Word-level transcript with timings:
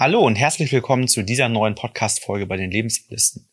Hallo 0.00 0.20
und 0.20 0.36
herzlich 0.36 0.72
willkommen 0.72 1.08
zu 1.08 1.22
dieser 1.22 1.50
neuen 1.50 1.74
Podcast-Folge 1.74 2.46
bei 2.46 2.56
den 2.56 2.70
Lebenslisten. 2.70 3.50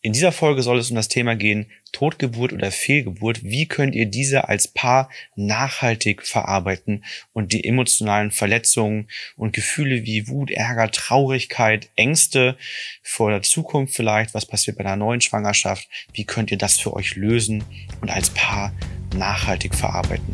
In 0.00 0.14
dieser 0.14 0.32
Folge 0.32 0.62
soll 0.62 0.78
es 0.78 0.88
um 0.88 0.96
das 0.96 1.08
Thema 1.08 1.36
gehen, 1.36 1.70
Totgeburt 1.92 2.54
oder 2.54 2.70
Fehlgeburt. 2.70 3.44
Wie 3.44 3.68
könnt 3.68 3.94
ihr 3.94 4.06
diese 4.06 4.48
als 4.48 4.66
Paar 4.66 5.10
nachhaltig 5.36 6.26
verarbeiten 6.26 7.04
und 7.34 7.52
die 7.52 7.66
emotionalen 7.66 8.30
Verletzungen 8.30 9.10
und 9.36 9.52
Gefühle 9.52 10.06
wie 10.06 10.26
Wut, 10.26 10.50
Ärger, 10.50 10.90
Traurigkeit, 10.90 11.90
Ängste 11.96 12.56
vor 13.02 13.30
der 13.30 13.42
Zukunft 13.42 13.94
vielleicht, 13.94 14.32
was 14.32 14.46
passiert 14.46 14.78
bei 14.78 14.86
einer 14.86 14.96
neuen 14.96 15.20
Schwangerschaft, 15.20 15.86
wie 16.14 16.24
könnt 16.24 16.50
ihr 16.50 16.56
das 16.56 16.80
für 16.80 16.94
euch 16.94 17.16
lösen 17.16 17.62
und 18.00 18.08
als 18.08 18.30
Paar 18.30 18.72
nachhaltig 19.14 19.74
verarbeiten? 19.74 20.32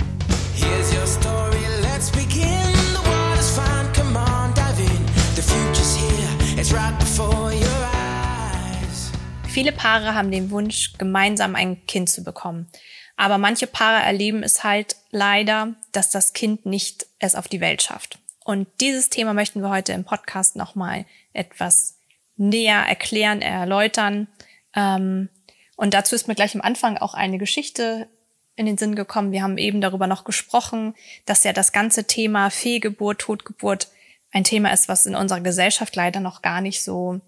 Viele 9.49 9.73
Paare 9.73 10.15
haben 10.15 10.31
den 10.31 10.51
Wunsch, 10.51 10.93
gemeinsam 10.99 11.55
ein 11.55 11.87
Kind 11.87 12.11
zu 12.11 12.23
bekommen. 12.23 12.69
Aber 13.17 13.39
manche 13.39 13.67
Paare 13.67 14.05
erleben 14.05 14.43
es 14.43 14.65
halt 14.65 14.97
leider, 15.11 15.75
dass 15.93 16.11
das 16.11 16.33
Kind 16.33 16.67
nicht 16.67 17.07
es 17.19 17.35
auf 17.35 17.49
die 17.49 17.61
Welt 17.61 17.83
schafft. 17.83 18.19
Und 18.45 18.69
dieses 18.81 19.09
Thema 19.11 19.33
möchten 19.33 19.63
wir 19.63 19.71
heute 19.71 19.93
im 19.93 20.05
Podcast 20.05 20.57
nochmal 20.57 21.07
etwas 21.33 21.99
näher 22.37 22.85
erklären, 22.87 23.43
erläutern. 23.43 24.29
Ähm, 24.75 25.31
und 25.77 25.95
dazu 25.95 26.15
ist 26.15 26.29
mir 26.29 26.35
gleich 26.35 26.55
am 26.55 26.61
Anfang 26.61 26.99
auch 26.99 27.15
eine 27.15 27.39
Geschichte 27.39 28.09
in 28.57 28.67
den 28.67 28.79
Sinn 28.79 28.95
gekommen. 28.95 29.33
Wir 29.33 29.43
haben 29.43 29.59
eben 29.59 29.81
darüber 29.81 30.07
noch 30.07 30.25
gesprochen, 30.25 30.95
dass 31.25 31.45
ja 31.45 31.53
das 31.53 31.73
ganze 31.73 32.05
Thema 32.07 32.51
Fehlgeburt, 32.51 33.21
Totgeburt 33.21 33.89
ein 34.33 34.45
Thema 34.45 34.73
ist, 34.73 34.89
was 34.89 35.07
in 35.07 35.15
unserer 35.15 35.41
Gesellschaft 35.41 35.97
leider 35.97 36.21
noch 36.21 36.43
gar 36.43 36.61
nicht 36.61 36.83
so, 36.83 37.21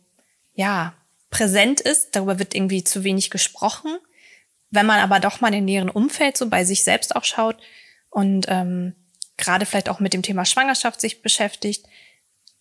ja, 0.54 0.94
präsent 1.30 1.80
ist. 1.80 2.16
Darüber 2.16 2.38
wird 2.38 2.54
irgendwie 2.54 2.84
zu 2.84 3.04
wenig 3.04 3.30
gesprochen. 3.30 3.96
Wenn 4.70 4.86
man 4.86 5.00
aber 5.00 5.20
doch 5.20 5.40
mal 5.40 5.54
in 5.54 5.64
näheren 5.64 5.90
Umfeld 5.90 6.36
so 6.36 6.48
bei 6.48 6.64
sich 6.64 6.84
selbst 6.84 7.16
auch 7.16 7.24
schaut 7.24 7.56
und 8.10 8.46
ähm, 8.48 8.94
gerade 9.36 9.64
vielleicht 9.64 9.88
auch 9.88 10.00
mit 10.00 10.12
dem 10.12 10.22
Thema 10.22 10.44
Schwangerschaft 10.44 11.00
sich 11.00 11.22
beschäftigt, 11.22 11.86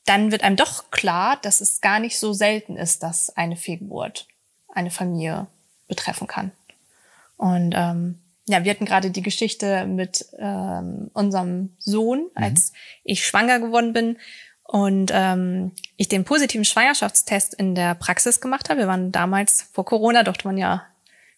dann 0.05 0.31
wird 0.31 0.43
einem 0.43 0.55
doch 0.55 0.89
klar, 0.89 1.37
dass 1.41 1.59
es 1.59 1.81
gar 1.81 1.99
nicht 1.99 2.17
so 2.17 2.31
selten 2.31 2.77
ist, 2.77 3.03
dass 3.03 3.29
eine 3.35 3.57
Fehlgeburt 3.57 4.27
eine 4.73 4.91
Familie 4.91 5.47
betreffen 5.87 6.27
kann. 6.27 6.51
Und 7.35 7.73
ähm, 7.75 8.19
ja, 8.47 8.63
wir 8.63 8.71
hatten 8.71 8.85
gerade 8.85 9.11
die 9.11 9.21
Geschichte 9.21 9.85
mit 9.85 10.25
ähm, 10.39 11.11
unserem 11.13 11.75
Sohn, 11.79 12.19
mhm. 12.19 12.43
als 12.43 12.71
ich 13.03 13.25
schwanger 13.25 13.59
geworden 13.59 13.93
bin 13.93 14.17
und 14.63 15.11
ähm, 15.13 15.73
ich 15.97 16.07
den 16.07 16.23
positiven 16.23 16.65
Schwangerschaftstest 16.65 17.53
in 17.53 17.75
der 17.75 17.95
Praxis 17.95 18.39
gemacht 18.39 18.69
habe. 18.69 18.81
Wir 18.81 18.87
waren 18.87 19.11
damals 19.11 19.69
vor 19.73 19.85
Corona, 19.85 20.23
durfte 20.23 20.47
man 20.47 20.57
ja 20.57 20.85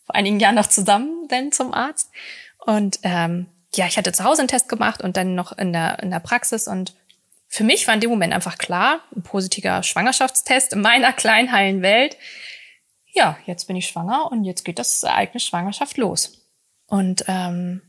vor 0.06 0.16
einigen 0.16 0.40
Jahren 0.40 0.56
noch 0.56 0.68
zusammen 0.68 1.28
denn 1.30 1.52
zum 1.52 1.74
Arzt. 1.74 2.12
Und 2.58 3.00
ähm, 3.04 3.48
ja, 3.76 3.86
ich 3.86 3.98
hatte 3.98 4.12
zu 4.12 4.24
Hause 4.24 4.42
einen 4.42 4.48
Test 4.48 4.70
gemacht 4.70 5.02
und 5.02 5.18
dann 5.18 5.36
noch 5.36 5.58
in 5.58 5.74
der, 5.74 6.00
in 6.02 6.12
der 6.12 6.20
Praxis. 6.20 6.68
Und 6.68 6.96
für 7.48 7.64
mich 7.64 7.88
war 7.88 7.94
in 7.94 8.02
dem 8.02 8.10
Moment 8.10 8.34
einfach 8.34 8.58
klar, 8.58 9.02
ein 9.16 9.24
positiver 9.24 9.84
Schwangerschaftstest 9.84 10.74
in 10.74 10.82
meiner 10.82 11.14
kleinen 11.14 11.52
heilen 11.52 11.82
Welt. 11.82 12.18
Ja, 13.14 13.38
jetzt 13.46 13.66
bin 13.66 13.76
ich 13.76 13.88
schwanger 13.88 14.32
und 14.32 14.44
jetzt 14.44 14.64
geht 14.64 14.80
das 14.80 15.02
Ereignis 15.04 15.44
Schwangerschaft 15.44 15.98
los. 15.98 16.39
Und 16.90 17.24
ähm, 17.28 17.82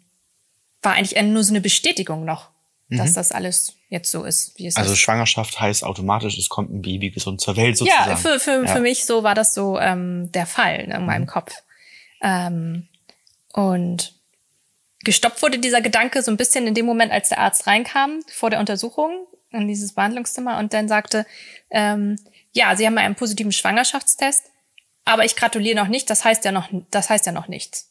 war 0.83 0.95
eigentlich 0.95 1.21
nur 1.23 1.43
so 1.43 1.53
eine 1.53 1.61
Bestätigung 1.61 2.25
noch, 2.25 2.51
dass 2.89 3.11
mhm. 3.11 3.15
das 3.15 3.33
alles 3.33 3.75
jetzt 3.89 4.11
so 4.11 4.25
ist, 4.25 4.59
wie 4.59 4.67
es 4.67 4.77
also 4.77 4.87
ist. 4.87 4.91
Also 4.93 4.97
Schwangerschaft 4.97 5.61
heißt 5.61 5.85
automatisch, 5.85 6.39
es 6.39 6.49
kommt 6.49 6.73
ein 6.73 6.83
Baby 6.83 7.11
gesund 7.11 7.41
zur 7.41 7.57
Welt 7.57 7.77
sozusagen. 7.77 8.11
Ja, 8.11 8.17
für, 8.17 8.39
für, 8.39 8.65
ja. 8.65 8.73
für 8.73 8.81
mich 8.81 9.05
so 9.05 9.23
war 9.23 9.35
das 9.35 9.55
so 9.55 9.79
ähm, 9.79 10.31
der 10.33 10.47
Fall 10.47 10.81
in 10.81 11.07
meinem 11.07 11.23
mhm. 11.23 11.27
Kopf. 11.27 11.55
Ähm, 12.23 12.89
und 13.53 14.15
gestoppt 15.05 15.43
wurde 15.43 15.59
dieser 15.59 15.81
Gedanke 15.81 16.23
so 16.23 16.31
ein 16.31 16.37
bisschen 16.37 16.67
in 16.67 16.75
dem 16.75 16.87
Moment, 16.87 17.13
als 17.13 17.31
der 17.31 17.39
Arzt 17.39 17.67
reinkam 17.67 18.21
vor 18.29 18.51
der 18.51 18.61
Untersuchung 18.61 19.27
in 19.51 19.67
dieses 19.67 19.95
Behandlungszimmer 19.95 20.59
und 20.59 20.73
dann 20.73 20.89
sagte, 20.89 21.27
ähm, 21.71 22.17
ja, 22.53 22.77
Sie 22.77 22.87
haben 22.87 22.99
einen 22.99 23.17
positiven 23.17 23.53
Schwangerschaftstest, 23.53 24.45
aber 25.05 25.25
ich 25.25 25.37
gratuliere 25.37 25.77
noch 25.77 25.89
nicht, 25.89 26.09
das 26.11 26.25
heißt 26.25 26.45
ja 26.45 26.53
noch, 26.53 26.69
das 26.91 27.11
heißt 27.11 27.27
ja 27.27 27.33
noch 27.33 27.49
nichts. 27.49 27.90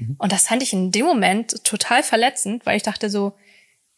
Mhm. 0.00 0.16
Und 0.18 0.32
das 0.32 0.48
fand 0.48 0.62
ich 0.62 0.72
in 0.72 0.90
dem 0.90 1.06
Moment 1.06 1.64
total 1.64 2.02
verletzend, 2.02 2.66
weil 2.66 2.76
ich 2.76 2.82
dachte 2.82 3.10
so, 3.10 3.32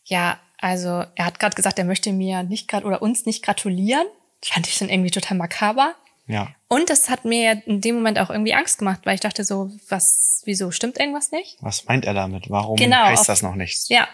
ja, 0.05 0.39
also 0.59 1.05
er 1.15 1.25
hat 1.25 1.39
gerade 1.39 1.57
gesagt, 1.57 1.79
er 1.79 1.85
möchte 1.85 2.13
mir 2.13 2.43
nicht 2.43 2.69
gerade 2.69 2.87
oder 2.87 3.03
uns 3.03 3.27
nicht 3.27 3.43
gratulieren. 3.43 4.07
Das 4.41 4.51
fand 4.51 4.67
ich 4.67 4.79
dann 4.79 4.89
irgendwie 4.89 5.11
total 5.11 5.37
makaber. 5.37 5.95
Ja. 6.27 6.55
Und 6.69 6.91
das 6.91 7.09
hat 7.09 7.25
mir 7.25 7.63
in 7.67 7.81
dem 7.81 7.97
Moment 7.97 8.19
auch 8.19 8.31
irgendwie 8.31 8.55
Angst 8.55 8.79
gemacht, 8.79 9.01
weil 9.05 9.15
ich 9.15 9.21
dachte 9.21 9.45
so, 9.45 9.71
was, 9.89 10.43
wieso 10.45 10.71
stimmt 10.71 10.99
irgendwas 10.99 11.33
nicht? 11.33 11.57
Was 11.61 11.87
meint 11.87 12.05
er 12.05 12.15
damit? 12.15 12.49
Warum 12.49 12.77
genau, 12.77 13.05
heißt 13.05 13.23
auf, 13.23 13.27
das 13.27 13.43
noch 13.43 13.57
nichts? 13.57 13.89
Ja. 13.89 14.07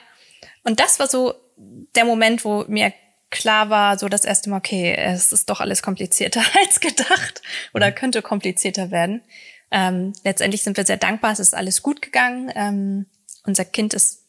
Und 0.65 0.81
das 0.81 0.99
war 0.99 1.09
so 1.09 1.35
der 1.57 2.05
Moment, 2.05 2.45
wo 2.45 2.65
mir 2.69 2.93
klar 3.31 3.71
war, 3.71 3.99
so 3.99 4.09
das 4.09 4.25
erste 4.25 4.51
Mal, 4.51 4.59
okay, 4.59 4.95
es 4.95 5.33
ist 5.33 5.51
doch 5.51 5.61
alles 5.61 5.83
komplizierter 5.83 6.43
als 6.59 6.81
gedacht 6.81 7.43
oder 7.75 7.91
mhm. 7.91 7.95
könnte 7.95 8.23
komplizierter 8.23 8.91
werden. 8.91 9.23
Ähm, 9.71 10.12
letztendlich 10.25 10.62
sind 10.62 10.77
wir 10.77 10.87
sehr 10.87 10.97
dankbar, 10.97 11.32
es 11.32 11.41
ist 11.41 11.54
alles 11.54 11.82
gut 11.82 12.03
gegangen. 12.03 12.53
Ähm, 12.54 13.06
unser 13.44 13.65
Kind 13.65 13.94
ist 13.94 14.25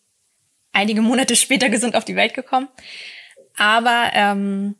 einige 0.72 1.02
Monate 1.02 1.36
später 1.38 1.70
gesund 1.70 1.96
auf 1.96 2.06
die 2.06 2.16
Welt 2.16 2.34
gekommen. 2.34 2.68
Aber 3.56 4.12
ähm, 4.14 4.76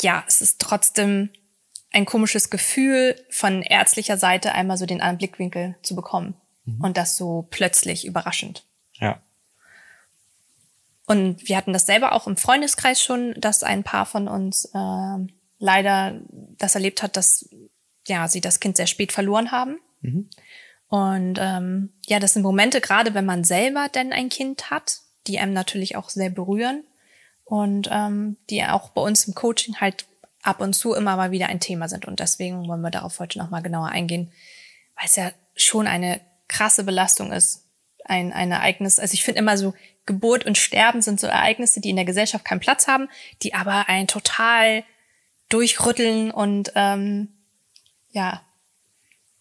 ja, 0.00 0.24
es 0.26 0.40
ist 0.40 0.60
trotzdem 0.60 1.30
ein 1.92 2.04
komisches 2.04 2.50
Gefühl, 2.50 3.16
von 3.30 3.62
ärztlicher 3.62 4.16
Seite 4.16 4.52
einmal 4.52 4.76
so 4.76 4.86
den 4.86 5.00
anderen 5.00 5.18
Blickwinkel 5.18 5.76
zu 5.82 5.96
bekommen. 5.96 6.34
Mhm. 6.64 6.80
Und 6.84 6.96
das 6.96 7.16
so 7.16 7.46
plötzlich 7.50 8.06
überraschend. 8.06 8.64
Ja. 8.94 9.20
Und 11.06 11.48
wir 11.48 11.56
hatten 11.56 11.72
das 11.72 11.86
selber 11.86 12.12
auch 12.12 12.28
im 12.28 12.36
Freundeskreis 12.36 13.02
schon, 13.02 13.34
dass 13.36 13.64
ein 13.64 13.82
Paar 13.82 14.06
von 14.06 14.28
uns 14.28 14.66
äh, 14.66 15.32
leider 15.58 16.20
das 16.28 16.76
erlebt 16.76 17.02
hat, 17.02 17.16
dass 17.16 17.48
ja 18.06 18.28
sie 18.28 18.40
das 18.40 18.60
Kind 18.60 18.76
sehr 18.76 18.86
spät 18.86 19.10
verloren 19.10 19.50
haben. 19.50 19.78
Mhm. 20.00 20.28
Und 20.88 21.38
ähm, 21.40 21.92
ja, 22.06 22.18
das 22.18 22.32
sind 22.32 22.42
Momente, 22.42 22.80
gerade 22.80 23.14
wenn 23.14 23.24
man 23.24 23.44
selber 23.44 23.88
denn 23.94 24.12
ein 24.12 24.28
Kind 24.28 24.70
hat, 24.70 25.00
die 25.26 25.38
einem 25.38 25.52
natürlich 25.52 25.96
auch 25.96 26.10
sehr 26.10 26.30
berühren 26.30 26.84
und 27.44 27.88
ähm, 27.92 28.36
die 28.48 28.64
auch 28.64 28.90
bei 28.90 29.00
uns 29.00 29.26
im 29.26 29.34
Coaching 29.34 29.76
halt 29.80 30.06
ab 30.42 30.60
und 30.60 30.72
zu 30.72 30.94
immer 30.94 31.16
mal 31.16 31.30
wieder 31.30 31.46
ein 31.46 31.60
Thema 31.60 31.88
sind. 31.88 32.06
Und 32.06 32.20
deswegen 32.20 32.66
wollen 32.66 32.80
wir 32.80 32.90
darauf 32.90 33.18
heute 33.20 33.38
nochmal 33.38 33.62
genauer 33.62 33.88
eingehen, 33.88 34.32
weil 34.96 35.06
es 35.06 35.16
ja 35.16 35.30
schon 35.54 35.86
eine 35.86 36.20
krasse 36.48 36.84
Belastung 36.84 37.30
ist, 37.30 37.66
ein, 38.04 38.32
ein 38.32 38.50
Ereignis. 38.50 38.98
Also 38.98 39.14
ich 39.14 39.22
finde 39.22 39.40
immer 39.40 39.56
so, 39.56 39.74
Geburt 40.06 40.44
und 40.44 40.58
Sterben 40.58 41.02
sind 41.02 41.20
so 41.20 41.28
Ereignisse, 41.28 41.80
die 41.80 41.90
in 41.90 41.96
der 41.96 42.04
Gesellschaft 42.04 42.44
keinen 42.44 42.58
Platz 42.58 42.88
haben, 42.88 43.08
die 43.42 43.54
aber 43.54 43.88
einen 43.88 44.08
total 44.08 44.82
durchrütteln 45.48 46.30
und 46.30 46.72
ähm, 46.74 47.28
ja, 48.10 48.42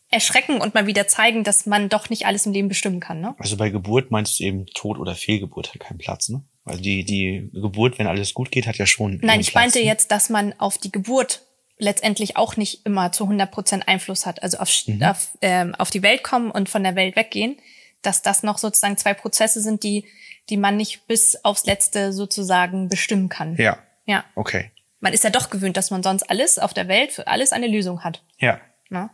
erschrecken 0.09 0.59
und 0.59 0.73
mal 0.73 0.87
wieder 0.87 1.07
zeigen, 1.07 1.43
dass 1.43 1.65
man 1.65 1.89
doch 1.89 2.09
nicht 2.09 2.25
alles 2.25 2.45
im 2.45 2.53
Leben 2.53 2.67
bestimmen 2.67 2.99
kann. 2.99 3.21
Ne? 3.21 3.35
Also 3.37 3.57
bei 3.57 3.69
Geburt 3.69 4.09
meinst 4.09 4.39
du 4.39 4.43
eben 4.43 4.65
Tod 4.65 4.97
oder 4.97 5.15
Fehlgeburt 5.15 5.73
hat 5.73 5.79
keinen 5.79 5.99
Platz, 5.99 6.29
ne? 6.29 6.43
Also 6.65 6.81
die, 6.81 7.03
die 7.03 7.49
Geburt, 7.53 7.97
wenn 7.97 8.07
alles 8.07 8.33
gut 8.33 8.51
geht, 8.51 8.67
hat 8.67 8.77
ja 8.77 8.85
schon. 8.85 9.19
Nein, 9.23 9.39
ich 9.39 9.51
Platz, 9.51 9.63
meinte 9.63 9.79
ne? 9.79 9.85
jetzt, 9.85 10.11
dass 10.11 10.29
man 10.29 10.53
auf 10.59 10.77
die 10.77 10.91
Geburt 10.91 11.41
letztendlich 11.77 12.37
auch 12.37 12.57
nicht 12.57 12.85
immer 12.85 13.11
zu 13.11 13.23
100 13.23 13.49
Prozent 13.49 13.87
Einfluss 13.87 14.25
hat. 14.25 14.43
Also 14.43 14.57
auf, 14.57 14.69
mhm. 14.85 15.01
auf, 15.01 15.37
ähm, 15.41 15.73
auf 15.75 15.89
die 15.89 16.03
Welt 16.03 16.23
kommen 16.23 16.51
und 16.51 16.69
von 16.69 16.83
der 16.83 16.95
Welt 16.95 17.15
weggehen, 17.15 17.57
dass 18.01 18.21
das 18.21 18.43
noch 18.43 18.57
sozusagen 18.57 18.97
zwei 18.97 19.13
Prozesse 19.13 19.61
sind, 19.61 19.83
die, 19.83 20.05
die 20.49 20.57
man 20.57 20.77
nicht 20.77 21.07
bis 21.07 21.43
aufs 21.43 21.65
Letzte 21.65 22.13
sozusagen 22.13 22.89
bestimmen 22.89 23.29
kann. 23.29 23.55
Ja. 23.57 23.79
Ja. 24.05 24.25
Okay. 24.35 24.71
Man 24.99 25.13
ist 25.13 25.23
ja 25.23 25.29
doch 25.29 25.49
gewöhnt, 25.49 25.77
dass 25.77 25.91
man 25.91 26.03
sonst 26.03 26.23
alles 26.23 26.59
auf 26.59 26.73
der 26.73 26.87
Welt 26.87 27.11
für 27.11 27.27
alles 27.27 27.53
eine 27.53 27.67
Lösung 27.67 28.03
hat. 28.03 28.21
Ja. 28.37 28.59
Na? 28.89 29.11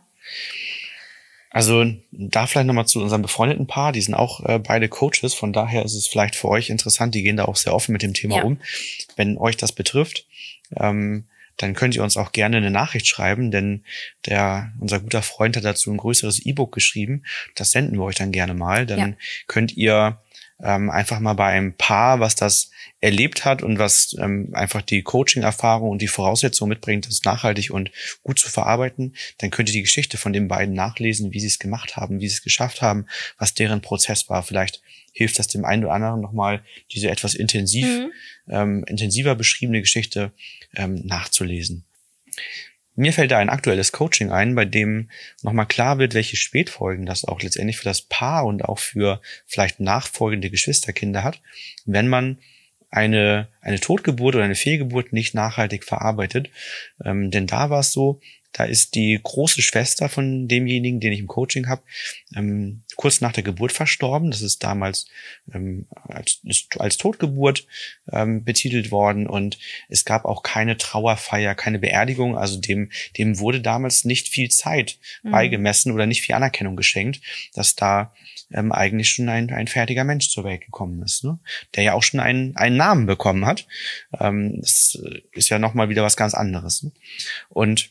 Also 1.56 1.90
da 2.12 2.46
vielleicht 2.46 2.66
nochmal 2.66 2.86
zu 2.86 3.00
unserem 3.00 3.22
befreundeten 3.22 3.66
Paar, 3.66 3.90
die 3.92 4.02
sind 4.02 4.12
auch 4.12 4.44
äh, 4.44 4.58
beide 4.58 4.90
Coaches, 4.90 5.32
von 5.32 5.54
daher 5.54 5.86
ist 5.86 5.94
es 5.94 6.06
vielleicht 6.06 6.36
für 6.36 6.48
euch 6.48 6.68
interessant, 6.68 7.14
die 7.14 7.22
gehen 7.22 7.38
da 7.38 7.46
auch 7.46 7.56
sehr 7.56 7.74
offen 7.74 7.92
mit 7.92 8.02
dem 8.02 8.12
Thema 8.12 8.36
ja. 8.36 8.42
um. 8.42 8.60
Wenn 9.16 9.38
euch 9.38 9.56
das 9.56 9.72
betrifft, 9.72 10.26
ähm, 10.76 11.24
dann 11.56 11.72
könnt 11.72 11.96
ihr 11.96 12.02
uns 12.02 12.18
auch 12.18 12.32
gerne 12.32 12.58
eine 12.58 12.70
Nachricht 12.70 13.06
schreiben, 13.06 13.50
denn 13.50 13.84
der, 14.26 14.70
unser 14.80 15.00
guter 15.00 15.22
Freund 15.22 15.56
hat 15.56 15.64
dazu 15.64 15.90
ein 15.90 15.96
größeres 15.96 16.44
E-Book 16.44 16.72
geschrieben. 16.72 17.22
Das 17.54 17.70
senden 17.70 17.96
wir 17.96 18.04
euch 18.04 18.16
dann 18.16 18.32
gerne 18.32 18.52
mal. 18.52 18.84
Dann 18.84 18.98
ja. 18.98 19.16
könnt 19.46 19.74
ihr 19.78 20.20
ähm, 20.62 20.90
einfach 20.90 21.20
mal 21.20 21.34
bei 21.34 21.46
einem 21.46 21.74
Paar, 21.74 22.20
was 22.20 22.34
das 22.34 22.70
erlebt 23.00 23.44
hat 23.44 23.62
und 23.62 23.78
was 23.78 24.16
ähm, 24.18 24.50
einfach 24.52 24.82
die 24.82 25.02
Coaching-Erfahrung 25.02 25.90
und 25.90 26.00
die 26.00 26.08
Voraussetzungen 26.08 26.70
mitbringt, 26.70 27.06
das 27.06 27.24
nachhaltig 27.24 27.70
und 27.70 27.90
gut 28.22 28.38
zu 28.38 28.48
verarbeiten, 28.48 29.14
dann 29.38 29.50
könnt 29.50 29.68
ihr 29.68 29.74
die 29.74 29.82
Geschichte 29.82 30.16
von 30.16 30.32
den 30.32 30.48
beiden 30.48 30.74
nachlesen, 30.74 31.32
wie 31.32 31.40
sie 31.40 31.46
es 31.46 31.58
gemacht 31.58 31.96
haben, 31.96 32.20
wie 32.20 32.28
sie 32.28 32.36
es 32.36 32.42
geschafft 32.42 32.80
haben, 32.80 33.06
was 33.38 33.54
deren 33.54 33.82
Prozess 33.82 34.28
war. 34.30 34.42
Vielleicht 34.42 34.80
hilft 35.12 35.38
das 35.38 35.48
dem 35.48 35.64
einen 35.64 35.84
oder 35.84 35.94
anderen 35.94 36.20
nochmal, 36.20 36.62
diese 36.90 37.10
etwas 37.10 37.34
intensiv, 37.34 37.86
mhm. 37.86 38.12
ähm, 38.48 38.84
intensiver 38.86 39.34
beschriebene 39.34 39.80
Geschichte 39.80 40.32
ähm, 40.74 41.02
nachzulesen. 41.04 41.84
Mir 42.96 43.12
fällt 43.12 43.30
da 43.30 43.38
ein 43.38 43.50
aktuelles 43.50 43.92
Coaching 43.92 44.30
ein, 44.30 44.54
bei 44.54 44.64
dem 44.64 45.10
nochmal 45.42 45.66
klar 45.66 45.98
wird, 45.98 46.14
welche 46.14 46.36
Spätfolgen 46.36 47.06
das 47.06 47.24
auch 47.24 47.42
letztendlich 47.42 47.76
für 47.76 47.84
das 47.84 48.02
Paar 48.02 48.46
und 48.46 48.64
auch 48.64 48.78
für 48.78 49.20
vielleicht 49.46 49.80
nachfolgende 49.80 50.50
Geschwisterkinder 50.50 51.22
hat, 51.22 51.40
wenn 51.84 52.08
man 52.08 52.38
eine, 52.90 53.48
eine 53.60 53.80
Totgeburt 53.80 54.36
oder 54.36 54.44
eine 54.44 54.54
Fehlgeburt 54.54 55.12
nicht 55.12 55.34
nachhaltig 55.34 55.84
verarbeitet. 55.84 56.50
Ähm, 57.04 57.30
denn 57.30 57.46
da 57.46 57.68
war 57.68 57.80
es 57.80 57.92
so, 57.92 58.20
da 58.52 58.64
ist 58.64 58.94
die 58.94 59.18
große 59.22 59.62
Schwester 59.62 60.08
von 60.08 60.48
demjenigen, 60.48 61.00
den 61.00 61.12
ich 61.12 61.20
im 61.20 61.26
Coaching 61.26 61.68
habe, 61.68 61.82
ähm, 62.34 62.82
kurz 62.96 63.20
nach 63.20 63.32
der 63.32 63.42
Geburt 63.42 63.72
verstorben. 63.72 64.30
Das 64.30 64.42
ist 64.42 64.64
damals 64.64 65.06
ähm, 65.52 65.86
als, 66.08 66.40
als 66.78 66.96
Totgeburt 66.96 67.66
ähm, 68.10 68.44
betitelt 68.44 68.90
worden 68.90 69.26
und 69.26 69.58
es 69.88 70.04
gab 70.04 70.24
auch 70.24 70.42
keine 70.42 70.76
Trauerfeier, 70.76 71.54
keine 71.54 71.78
Beerdigung. 71.78 72.36
Also 72.36 72.60
dem, 72.60 72.90
dem 73.18 73.38
wurde 73.38 73.60
damals 73.60 74.04
nicht 74.04 74.28
viel 74.28 74.50
Zeit 74.50 74.98
mhm. 75.22 75.32
beigemessen 75.32 75.92
oder 75.92 76.06
nicht 76.06 76.22
viel 76.22 76.34
Anerkennung 76.34 76.76
geschenkt, 76.76 77.20
dass 77.54 77.76
da 77.76 78.12
ähm, 78.52 78.72
eigentlich 78.72 79.10
schon 79.10 79.28
ein, 79.28 79.50
ein 79.50 79.66
fertiger 79.66 80.04
Mensch 80.04 80.30
zur 80.30 80.44
Welt 80.44 80.64
gekommen 80.64 81.02
ist, 81.02 81.24
ne? 81.24 81.38
der 81.74 81.84
ja 81.84 81.92
auch 81.94 82.02
schon 82.02 82.20
einen, 82.20 82.56
einen 82.56 82.76
Namen 82.76 83.06
bekommen 83.06 83.44
hat. 83.44 83.66
Ähm, 84.18 84.60
das 84.60 84.98
ist 85.32 85.48
ja 85.48 85.58
nochmal 85.58 85.88
wieder 85.88 86.02
was 86.02 86.16
ganz 86.16 86.34
anderes. 86.34 86.82
Ne? 86.82 86.92
Und 87.48 87.90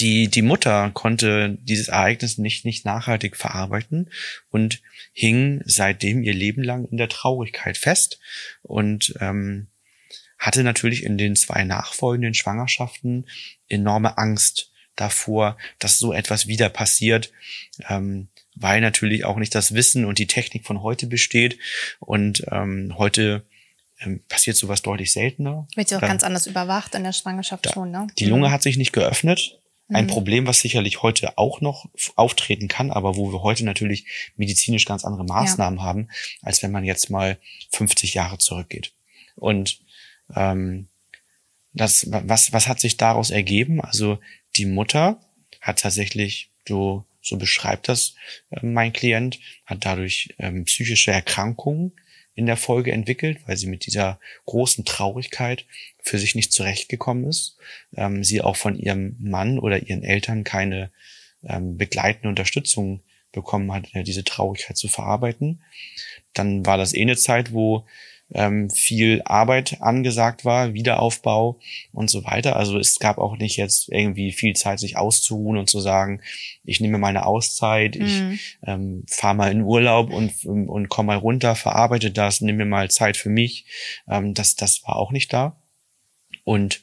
die, 0.00 0.28
die 0.28 0.42
Mutter 0.42 0.90
konnte 0.92 1.58
dieses 1.60 1.88
Ereignis 1.88 2.38
nicht, 2.38 2.64
nicht 2.64 2.84
nachhaltig 2.84 3.36
verarbeiten 3.36 4.10
und 4.50 4.82
hing 5.12 5.62
seitdem 5.64 6.22
ihr 6.22 6.34
Leben 6.34 6.62
lang 6.62 6.86
in 6.86 6.96
der 6.96 7.08
Traurigkeit 7.08 7.76
fest 7.76 8.18
und 8.62 9.14
ähm, 9.20 9.68
hatte 10.38 10.62
natürlich 10.62 11.04
in 11.04 11.18
den 11.18 11.36
zwei 11.36 11.64
nachfolgenden 11.64 12.34
Schwangerschaften 12.34 13.26
enorme 13.68 14.18
Angst 14.18 14.70
davor, 14.96 15.56
dass 15.78 15.98
so 15.98 16.12
etwas 16.12 16.46
wieder 16.46 16.68
passiert, 16.68 17.32
ähm, 17.88 18.28
weil 18.54 18.80
natürlich 18.80 19.24
auch 19.24 19.36
nicht 19.36 19.54
das 19.54 19.74
Wissen 19.74 20.04
und 20.04 20.18
die 20.18 20.26
Technik 20.26 20.64
von 20.66 20.82
heute 20.82 21.06
besteht 21.06 21.58
und 21.98 22.44
ähm, 22.50 22.94
heute 22.96 23.44
ähm, 24.00 24.22
passiert 24.28 24.56
sowas 24.56 24.82
deutlich 24.82 25.12
seltener. 25.12 25.66
Wird 25.74 25.90
ja 25.90 25.98
auch 25.98 26.02
ganz 26.02 26.22
anders 26.22 26.46
überwacht 26.46 26.94
in 26.94 27.04
der 27.04 27.12
Schwangerschaft 27.12 27.66
da, 27.66 27.72
schon, 27.72 27.90
ne? 27.90 28.06
Die 28.18 28.26
Lunge 28.26 28.48
mhm. 28.48 28.52
hat 28.52 28.62
sich 28.62 28.76
nicht 28.76 28.92
geöffnet 28.92 29.58
ein 29.88 30.04
mhm. 30.04 30.10
Problem, 30.10 30.46
was 30.46 30.60
sicherlich 30.60 31.02
heute 31.02 31.36
auch 31.36 31.60
noch 31.60 31.86
auftreten 32.16 32.68
kann, 32.68 32.90
aber 32.90 33.16
wo 33.16 33.32
wir 33.32 33.42
heute 33.42 33.64
natürlich 33.64 34.32
medizinisch 34.36 34.86
ganz 34.86 35.04
andere 35.04 35.24
Maßnahmen 35.24 35.78
ja. 35.78 35.84
haben, 35.84 36.08
als 36.42 36.62
wenn 36.62 36.72
man 36.72 36.84
jetzt 36.84 37.10
mal 37.10 37.38
50 37.72 38.14
Jahre 38.14 38.38
zurückgeht. 38.38 38.92
Und 39.36 39.80
ähm, 40.34 40.88
das, 41.72 42.06
was, 42.10 42.52
was 42.52 42.68
hat 42.68 42.80
sich 42.80 42.96
daraus 42.96 43.30
ergeben? 43.30 43.80
Also 43.80 44.18
die 44.56 44.66
Mutter 44.66 45.20
hat 45.60 45.80
tatsächlich, 45.80 46.50
so, 46.66 47.04
so 47.20 47.36
beschreibt 47.36 47.88
das 47.88 48.14
äh, 48.50 48.64
mein 48.64 48.92
Klient, 48.92 49.38
hat 49.66 49.84
dadurch 49.84 50.34
ähm, 50.38 50.64
psychische 50.64 51.10
Erkrankungen 51.10 51.92
in 52.34 52.46
der 52.46 52.56
Folge 52.56 52.92
entwickelt, 52.92 53.38
weil 53.46 53.56
sie 53.56 53.66
mit 53.66 53.86
dieser 53.86 54.18
großen 54.46 54.84
Traurigkeit 54.84 55.66
für 56.02 56.18
sich 56.18 56.34
nicht 56.34 56.52
zurechtgekommen 56.52 57.24
ist. 57.26 57.56
Ähm, 57.96 58.24
sie 58.24 58.40
auch 58.42 58.56
von 58.56 58.76
ihrem 58.76 59.16
Mann 59.20 59.58
oder 59.58 59.82
ihren 59.82 60.02
Eltern 60.02 60.44
keine 60.44 60.90
ähm, 61.44 61.76
begleitende 61.76 62.28
Unterstützung 62.28 63.02
bekommen 63.32 63.72
hat, 63.72 63.88
diese 64.06 64.24
Traurigkeit 64.24 64.76
zu 64.76 64.88
verarbeiten. 64.88 65.62
Dann 66.32 66.64
war 66.64 66.78
das 66.78 66.94
eh 66.94 67.02
eine 67.02 67.16
Zeit, 67.16 67.52
wo 67.52 67.84
ähm, 68.32 68.70
viel 68.70 69.22
Arbeit 69.24 69.80
angesagt 69.80 70.44
war, 70.44 70.74
Wiederaufbau 70.74 71.58
und 71.92 72.10
so 72.10 72.24
weiter. 72.24 72.56
Also 72.56 72.78
es 72.78 72.98
gab 72.98 73.18
auch 73.18 73.36
nicht 73.36 73.56
jetzt 73.56 73.88
irgendwie 73.90 74.32
viel 74.32 74.54
Zeit, 74.54 74.80
sich 74.80 74.96
auszuruhen 74.96 75.58
und 75.58 75.68
zu 75.68 75.80
sagen, 75.80 76.20
ich 76.64 76.80
nehme 76.80 76.98
meine 76.98 77.26
Auszeit, 77.26 77.96
mhm. 77.96 78.04
ich 78.04 78.58
ähm, 78.66 79.04
fahre 79.08 79.34
mal 79.34 79.52
in 79.52 79.62
Urlaub 79.62 80.10
und, 80.10 80.44
und 80.44 80.88
komme 80.88 81.08
mal 81.08 81.18
runter, 81.18 81.54
verarbeite 81.54 82.10
das, 82.10 82.40
nehme 82.40 82.64
mir 82.64 82.70
mal 82.70 82.90
Zeit 82.90 83.16
für 83.16 83.30
mich. 83.30 83.66
Ähm, 84.08 84.34
das, 84.34 84.56
das 84.56 84.82
war 84.84 84.96
auch 84.96 85.12
nicht 85.12 85.32
da. 85.32 85.56
Und 86.44 86.82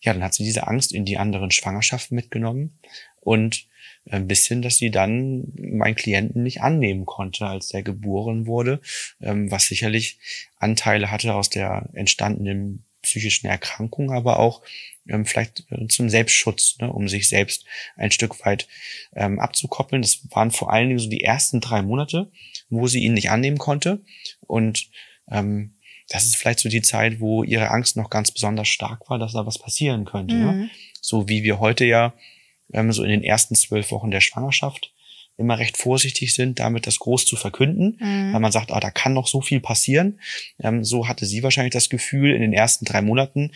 ja, 0.00 0.12
dann 0.12 0.22
hat 0.22 0.34
sie 0.34 0.44
diese 0.44 0.66
Angst 0.66 0.92
in 0.92 1.04
die 1.04 1.18
anderen 1.18 1.50
Schwangerschaften 1.50 2.14
mitgenommen 2.14 2.78
und 3.20 3.66
ein 4.10 4.28
bisschen, 4.28 4.62
dass 4.62 4.76
sie 4.76 4.90
dann 4.90 5.52
meinen 5.56 5.94
Klienten 5.94 6.42
nicht 6.42 6.60
annehmen 6.60 7.06
konnte, 7.06 7.46
als 7.46 7.68
der 7.68 7.82
geboren 7.82 8.46
wurde, 8.46 8.80
ähm, 9.20 9.50
was 9.50 9.66
sicherlich 9.66 10.18
Anteile 10.58 11.10
hatte 11.10 11.34
aus 11.34 11.50
der 11.50 11.88
entstandenen 11.94 12.84
psychischen 13.02 13.46
Erkrankung, 13.46 14.10
aber 14.10 14.38
auch 14.38 14.62
ähm, 15.08 15.24
vielleicht 15.26 15.64
äh, 15.70 15.86
zum 15.88 16.10
Selbstschutz, 16.10 16.78
ne, 16.80 16.92
um 16.92 17.08
sich 17.08 17.28
selbst 17.28 17.64
ein 17.96 18.10
Stück 18.10 18.44
weit 18.44 18.66
ähm, 19.14 19.38
abzukoppeln. 19.38 20.02
Das 20.02 20.20
waren 20.30 20.50
vor 20.50 20.72
allen 20.72 20.88
Dingen 20.88 20.98
so 20.98 21.08
die 21.08 21.22
ersten 21.22 21.60
drei 21.60 21.82
Monate, 21.82 22.30
wo 22.70 22.86
sie 22.88 23.04
ihn 23.04 23.14
nicht 23.14 23.30
annehmen 23.30 23.58
konnte. 23.58 24.00
Und 24.40 24.88
ähm, 25.30 25.74
das 26.08 26.24
ist 26.24 26.36
vielleicht 26.36 26.60
so 26.60 26.68
die 26.68 26.82
Zeit, 26.82 27.20
wo 27.20 27.42
ihre 27.42 27.70
Angst 27.70 27.96
noch 27.96 28.10
ganz 28.10 28.30
besonders 28.30 28.68
stark 28.68 29.08
war, 29.08 29.18
dass 29.18 29.32
da 29.32 29.46
was 29.46 29.58
passieren 29.58 30.04
könnte. 30.04 30.34
Ne? 30.34 30.52
Mhm. 30.52 30.60
Ne? 30.60 30.70
So 31.00 31.28
wie 31.28 31.42
wir 31.42 31.60
heute 31.60 31.84
ja 31.84 32.14
ähm, 32.72 32.92
so 32.92 33.02
in 33.02 33.10
den 33.10 33.22
ersten 33.22 33.54
zwölf 33.54 33.90
Wochen 33.90 34.10
der 34.10 34.20
Schwangerschaft 34.20 34.94
immer 35.36 35.58
recht 35.58 35.76
vorsichtig 35.76 36.34
sind, 36.34 36.60
damit 36.60 36.86
das 36.86 37.00
groß 37.00 37.26
zu 37.26 37.34
verkünden, 37.34 37.98
mhm. 37.98 38.32
weil 38.32 38.40
man 38.40 38.52
sagt, 38.52 38.70
ah, 38.70 38.78
da 38.78 38.90
kann 38.90 39.14
noch 39.14 39.26
so 39.26 39.40
viel 39.40 39.58
passieren. 39.58 40.20
Ähm, 40.60 40.84
so 40.84 41.08
hatte 41.08 41.26
sie 41.26 41.42
wahrscheinlich 41.42 41.72
das 41.72 41.88
Gefühl 41.88 42.32
in 42.32 42.40
den 42.40 42.52
ersten 42.52 42.84
drei 42.84 43.02
Monaten, 43.02 43.50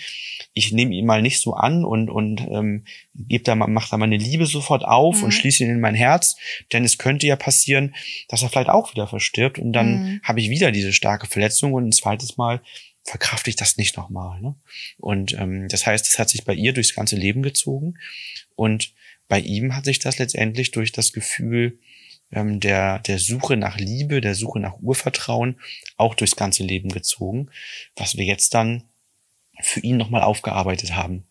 ich 0.55 0.73
nehme 0.73 0.95
ihn 0.95 1.07
mal 1.07 1.23
nicht 1.23 1.41
so 1.41 1.55
an 1.55 1.85
und 1.85 2.11
und 2.11 2.41
ähm, 2.41 2.85
gebe 3.15 3.45
da 3.45 3.55
mal, 3.55 3.69
mach 3.69 3.89
da 3.91 3.97
meine 3.97 4.17
Liebe 4.17 4.47
sofort 4.47 4.85
auf 4.85 5.19
mhm. 5.19 5.25
und 5.25 5.33
schließe 5.33 5.63
ihn 5.63 5.71
in 5.71 5.81
mein 5.81 5.95
Herz, 5.95 6.37
denn 6.73 6.85
es 6.85 6.99
könnte 6.99 7.27
ja 7.27 7.37
passieren, 7.37 7.95
dass 8.29 8.43
er 8.43 8.49
vielleicht 8.49 8.71
auch 8.71 8.93
wieder 8.93 9.07
verstirbt 9.07 9.59
und 9.61 9.73
dann 9.73 10.03
mhm. 10.03 10.21
habe 10.25 10.41
ich 10.41 10.51
wieder 10.51 10.73
diese 10.73 10.93
starke 10.93 11.29
Verletzung 11.29 11.75
und 11.75 11.87
ein 11.87 11.93
zweites 11.93 12.37
Mal 12.37 12.61
verkrafte 13.05 13.51
ich 13.51 13.57
das 13.57 13.77
nicht 13.77 13.97
nochmal. 13.97 14.41
Ne? 14.41 14.57
Und 14.99 15.33
ähm, 15.35 15.69
das 15.69 15.87
heißt, 15.87 16.07
es 16.09 16.19
hat 16.19 16.29
sich 16.29 16.45
bei 16.45 16.55
ihr 16.55 16.75
durchs 16.75 16.95
ganze 16.95 17.17
Leben 17.17 17.43
gezogen 17.43 17.95
und 18.59 18.93
bei 19.29 19.39
ihm 19.39 19.77
hat 19.77 19.85
sich 19.85 20.01
das 20.01 20.19
letztendlich 20.19 20.73
durch 20.73 20.91
das 20.91 21.13
Gefühl 21.13 21.79
ähm, 22.33 22.59
der, 22.59 22.99
der 22.99 23.21
Suche 23.21 23.57
nach 23.57 23.79
Liebe, 23.79 24.21
der 24.21 24.35
Suche 24.35 24.59
nach 24.59 24.81
Urvertrauen 24.81 25.61
auch 25.97 26.17
durchs 26.17 26.35
ganze 26.35 26.65
Leben 26.65 26.89
gezogen, 26.89 27.51
was 27.95 28.17
wir 28.17 28.25
jetzt 28.25 28.55
dann 28.55 28.83
für 29.61 29.79
ihn 29.79 29.97
nochmal 29.97 30.23
aufgearbeitet 30.23 30.97
haben. 30.97 31.25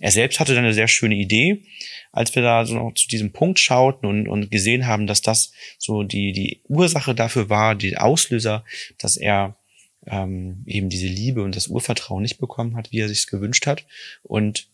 Er 0.00 0.10
selbst 0.10 0.40
hatte 0.40 0.56
dann 0.56 0.64
eine 0.64 0.74
sehr 0.74 0.88
schöne 0.88 1.14
Idee, 1.14 1.62
als 2.10 2.34
wir 2.34 2.42
da 2.42 2.66
so 2.66 2.74
noch 2.74 2.94
zu 2.94 3.06
diesem 3.06 3.32
Punkt 3.32 3.60
schauten 3.60 4.08
und, 4.08 4.26
und 4.26 4.50
gesehen 4.50 4.88
haben, 4.88 5.06
dass 5.06 5.22
das 5.22 5.52
so 5.78 6.02
die, 6.02 6.32
die 6.32 6.62
Ursache 6.64 7.14
dafür 7.14 7.48
war, 7.48 7.76
die 7.76 7.96
Auslöser, 7.96 8.64
dass 8.98 9.16
er 9.16 9.56
ähm, 10.04 10.64
eben 10.66 10.88
diese 10.88 11.06
Liebe 11.06 11.44
und 11.44 11.54
das 11.54 11.68
Urvertrauen 11.68 12.22
nicht 12.22 12.38
bekommen 12.38 12.76
hat, 12.76 12.90
wie 12.90 12.98
er 12.98 13.08
sich 13.08 13.28
gewünscht 13.28 13.66
hat. 13.66 13.86
Und 14.24 14.68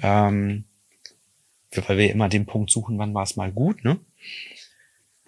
ähm, 0.00 0.66
weil 1.86 1.98
wir 1.98 2.10
immer 2.10 2.28
den 2.28 2.46
Punkt 2.46 2.70
suchen, 2.70 2.98
wann 2.98 3.14
war 3.14 3.22
es 3.22 3.36
mal 3.36 3.52
gut, 3.52 3.84
ne? 3.84 3.98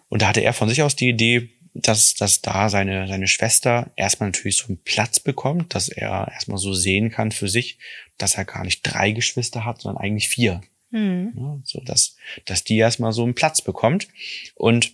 Und 0.09 0.23
da 0.23 0.29
hatte 0.29 0.43
er 0.43 0.53
von 0.53 0.69
sich 0.69 0.83
aus 0.83 0.95
die 0.95 1.09
Idee, 1.09 1.51
dass, 1.75 2.15
dass 2.15 2.43
da 2.43 2.69
seine, 2.69 3.09
seine 3.09 3.27
Schwester 3.27 3.91
erstmal 3.97 4.29
natürlich 4.29 4.59
so 4.59 4.67
einen 4.67 4.83
Platz 4.83 5.21
bekommt, 5.21 5.75
dass 5.75 5.89
er 5.89 6.29
erstmal 6.33 6.59
so 6.59 6.75
sehen 6.75 7.11
kann 7.11 7.33
für 7.33 7.49
sich, 7.49 7.79
dass 8.19 8.35
er 8.35 8.45
gar 8.45 8.65
nicht 8.65 8.83
drei 8.83 9.13
Geschwister 9.13 9.65
hat, 9.65 9.81
sondern 9.81 10.03
eigentlich 10.03 10.29
vier. 10.29 10.61
Mhm. 10.91 11.33
Ja, 11.35 11.59
so 11.65 11.81
dass, 11.81 12.17
dass 12.45 12.65
die 12.65 12.77
erstmal 12.77 13.13
so 13.13 13.25
einen 13.25 13.35
Platz 13.35 13.63
bekommt. 13.63 14.09
Und 14.55 14.93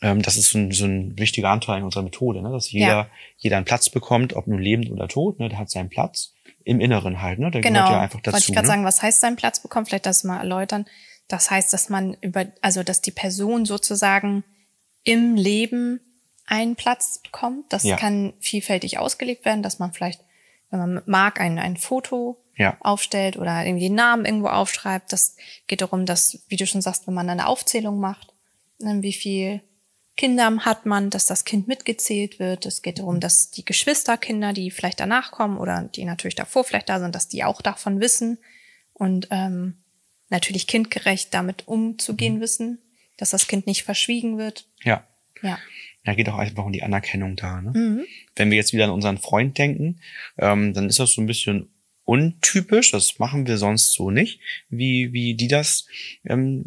ähm, 0.00 0.22
das 0.22 0.36
ist 0.36 0.50
so 0.50 0.58
ein, 0.58 0.70
so 0.70 0.84
ein 0.84 1.18
wichtiger 1.18 1.50
Anteil 1.50 1.78
in 1.78 1.84
unserer 1.84 2.04
Methode, 2.04 2.40
ne? 2.40 2.50
dass 2.50 2.70
jeder, 2.70 2.86
ja. 2.86 3.10
jeder 3.36 3.56
einen 3.56 3.66
Platz 3.66 3.90
bekommt, 3.90 4.34
ob 4.34 4.46
nun 4.46 4.60
lebend 4.60 4.90
oder 4.90 5.08
tot, 5.08 5.40
ne? 5.40 5.48
der 5.48 5.58
hat 5.58 5.70
seinen 5.70 5.90
Platz 5.90 6.34
im 6.70 6.80
Inneren 6.80 7.20
halt, 7.20 7.40
ne? 7.40 7.50
Der 7.50 7.62
genau. 7.62 7.80
gehört 7.80 7.92
ja 7.94 8.00
einfach 8.00 8.20
dazu. 8.20 8.34
Wollte 8.34 8.46
ich 8.48 8.54
gerade 8.54 8.68
ne? 8.68 8.72
sagen, 8.72 8.84
was 8.84 9.02
heißt 9.02 9.20
sein 9.20 9.34
Platz 9.34 9.58
bekommen? 9.58 9.86
Vielleicht 9.86 10.06
das 10.06 10.22
mal 10.22 10.38
erläutern. 10.38 10.86
Das 11.26 11.50
heißt, 11.50 11.72
dass 11.72 11.88
man 11.88 12.16
über, 12.20 12.46
also 12.62 12.84
dass 12.84 13.00
die 13.00 13.10
Person 13.10 13.64
sozusagen 13.64 14.44
im 15.02 15.34
Leben 15.34 15.98
einen 16.46 16.76
Platz 16.76 17.18
bekommt. 17.18 17.72
Das 17.72 17.82
ja. 17.82 17.96
kann 17.96 18.34
vielfältig 18.38 18.98
ausgelegt 18.98 19.44
werden, 19.44 19.64
dass 19.64 19.80
man 19.80 19.92
vielleicht, 19.92 20.20
wenn 20.70 20.78
man 20.78 21.02
mag, 21.06 21.40
ein, 21.40 21.58
ein 21.58 21.76
Foto 21.76 22.40
ja. 22.56 22.76
aufstellt 22.78 23.36
oder 23.36 23.64
irgendwie 23.66 23.86
einen 23.86 23.96
Namen 23.96 24.24
irgendwo 24.24 24.48
aufschreibt. 24.48 25.12
Das 25.12 25.34
geht 25.66 25.80
darum, 25.80 26.06
dass, 26.06 26.44
wie 26.46 26.56
du 26.56 26.68
schon 26.68 26.82
sagst, 26.82 27.08
wenn 27.08 27.14
man 27.14 27.28
eine 27.28 27.48
Aufzählung 27.48 27.98
macht, 27.98 28.32
ne, 28.78 29.02
wie 29.02 29.12
viel 29.12 29.60
Kinder 30.16 30.54
hat 30.64 30.86
man, 30.86 31.10
dass 31.10 31.26
das 31.26 31.44
Kind 31.44 31.66
mitgezählt 31.68 32.38
wird. 32.38 32.66
Es 32.66 32.82
geht 32.82 32.98
darum, 32.98 33.20
dass 33.20 33.50
die 33.50 33.64
Geschwisterkinder, 33.64 34.52
die 34.52 34.70
vielleicht 34.70 35.00
danach 35.00 35.30
kommen 35.30 35.56
oder 35.56 35.88
die 35.94 36.04
natürlich 36.04 36.34
davor 36.34 36.64
vielleicht 36.64 36.88
da 36.88 37.00
sind, 37.00 37.14
dass 37.14 37.28
die 37.28 37.44
auch 37.44 37.62
davon 37.62 38.00
wissen 38.00 38.38
und 38.92 39.28
ähm, 39.30 39.78
natürlich 40.28 40.66
kindgerecht 40.66 41.32
damit 41.32 41.66
umzugehen 41.68 42.36
mhm. 42.36 42.40
wissen, 42.40 42.78
dass 43.16 43.30
das 43.30 43.46
Kind 43.46 43.66
nicht 43.66 43.82
verschwiegen 43.82 44.38
wird. 44.38 44.66
Ja. 44.82 45.06
Ja. 45.42 45.58
Da 46.04 46.14
geht 46.14 46.28
auch 46.28 46.38
einfach 46.38 46.64
um 46.64 46.72
die 46.72 46.82
Anerkennung 46.82 47.36
da. 47.36 47.60
Ne? 47.60 47.72
Mhm. 47.74 48.04
Wenn 48.36 48.50
wir 48.50 48.56
jetzt 48.56 48.72
wieder 48.72 48.84
an 48.84 48.90
unseren 48.90 49.18
Freund 49.18 49.58
denken, 49.58 50.00
ähm, 50.38 50.72
dann 50.72 50.88
ist 50.88 50.98
das 50.98 51.12
so 51.12 51.20
ein 51.20 51.26
bisschen 51.26 51.70
untypisch, 52.10 52.90
das 52.90 53.20
machen 53.20 53.46
wir 53.46 53.56
sonst 53.56 53.92
so 53.92 54.10
nicht, 54.10 54.40
wie, 54.68 55.12
wie 55.12 55.34
die 55.34 55.46
das 55.46 55.86
ähm, 56.24 56.64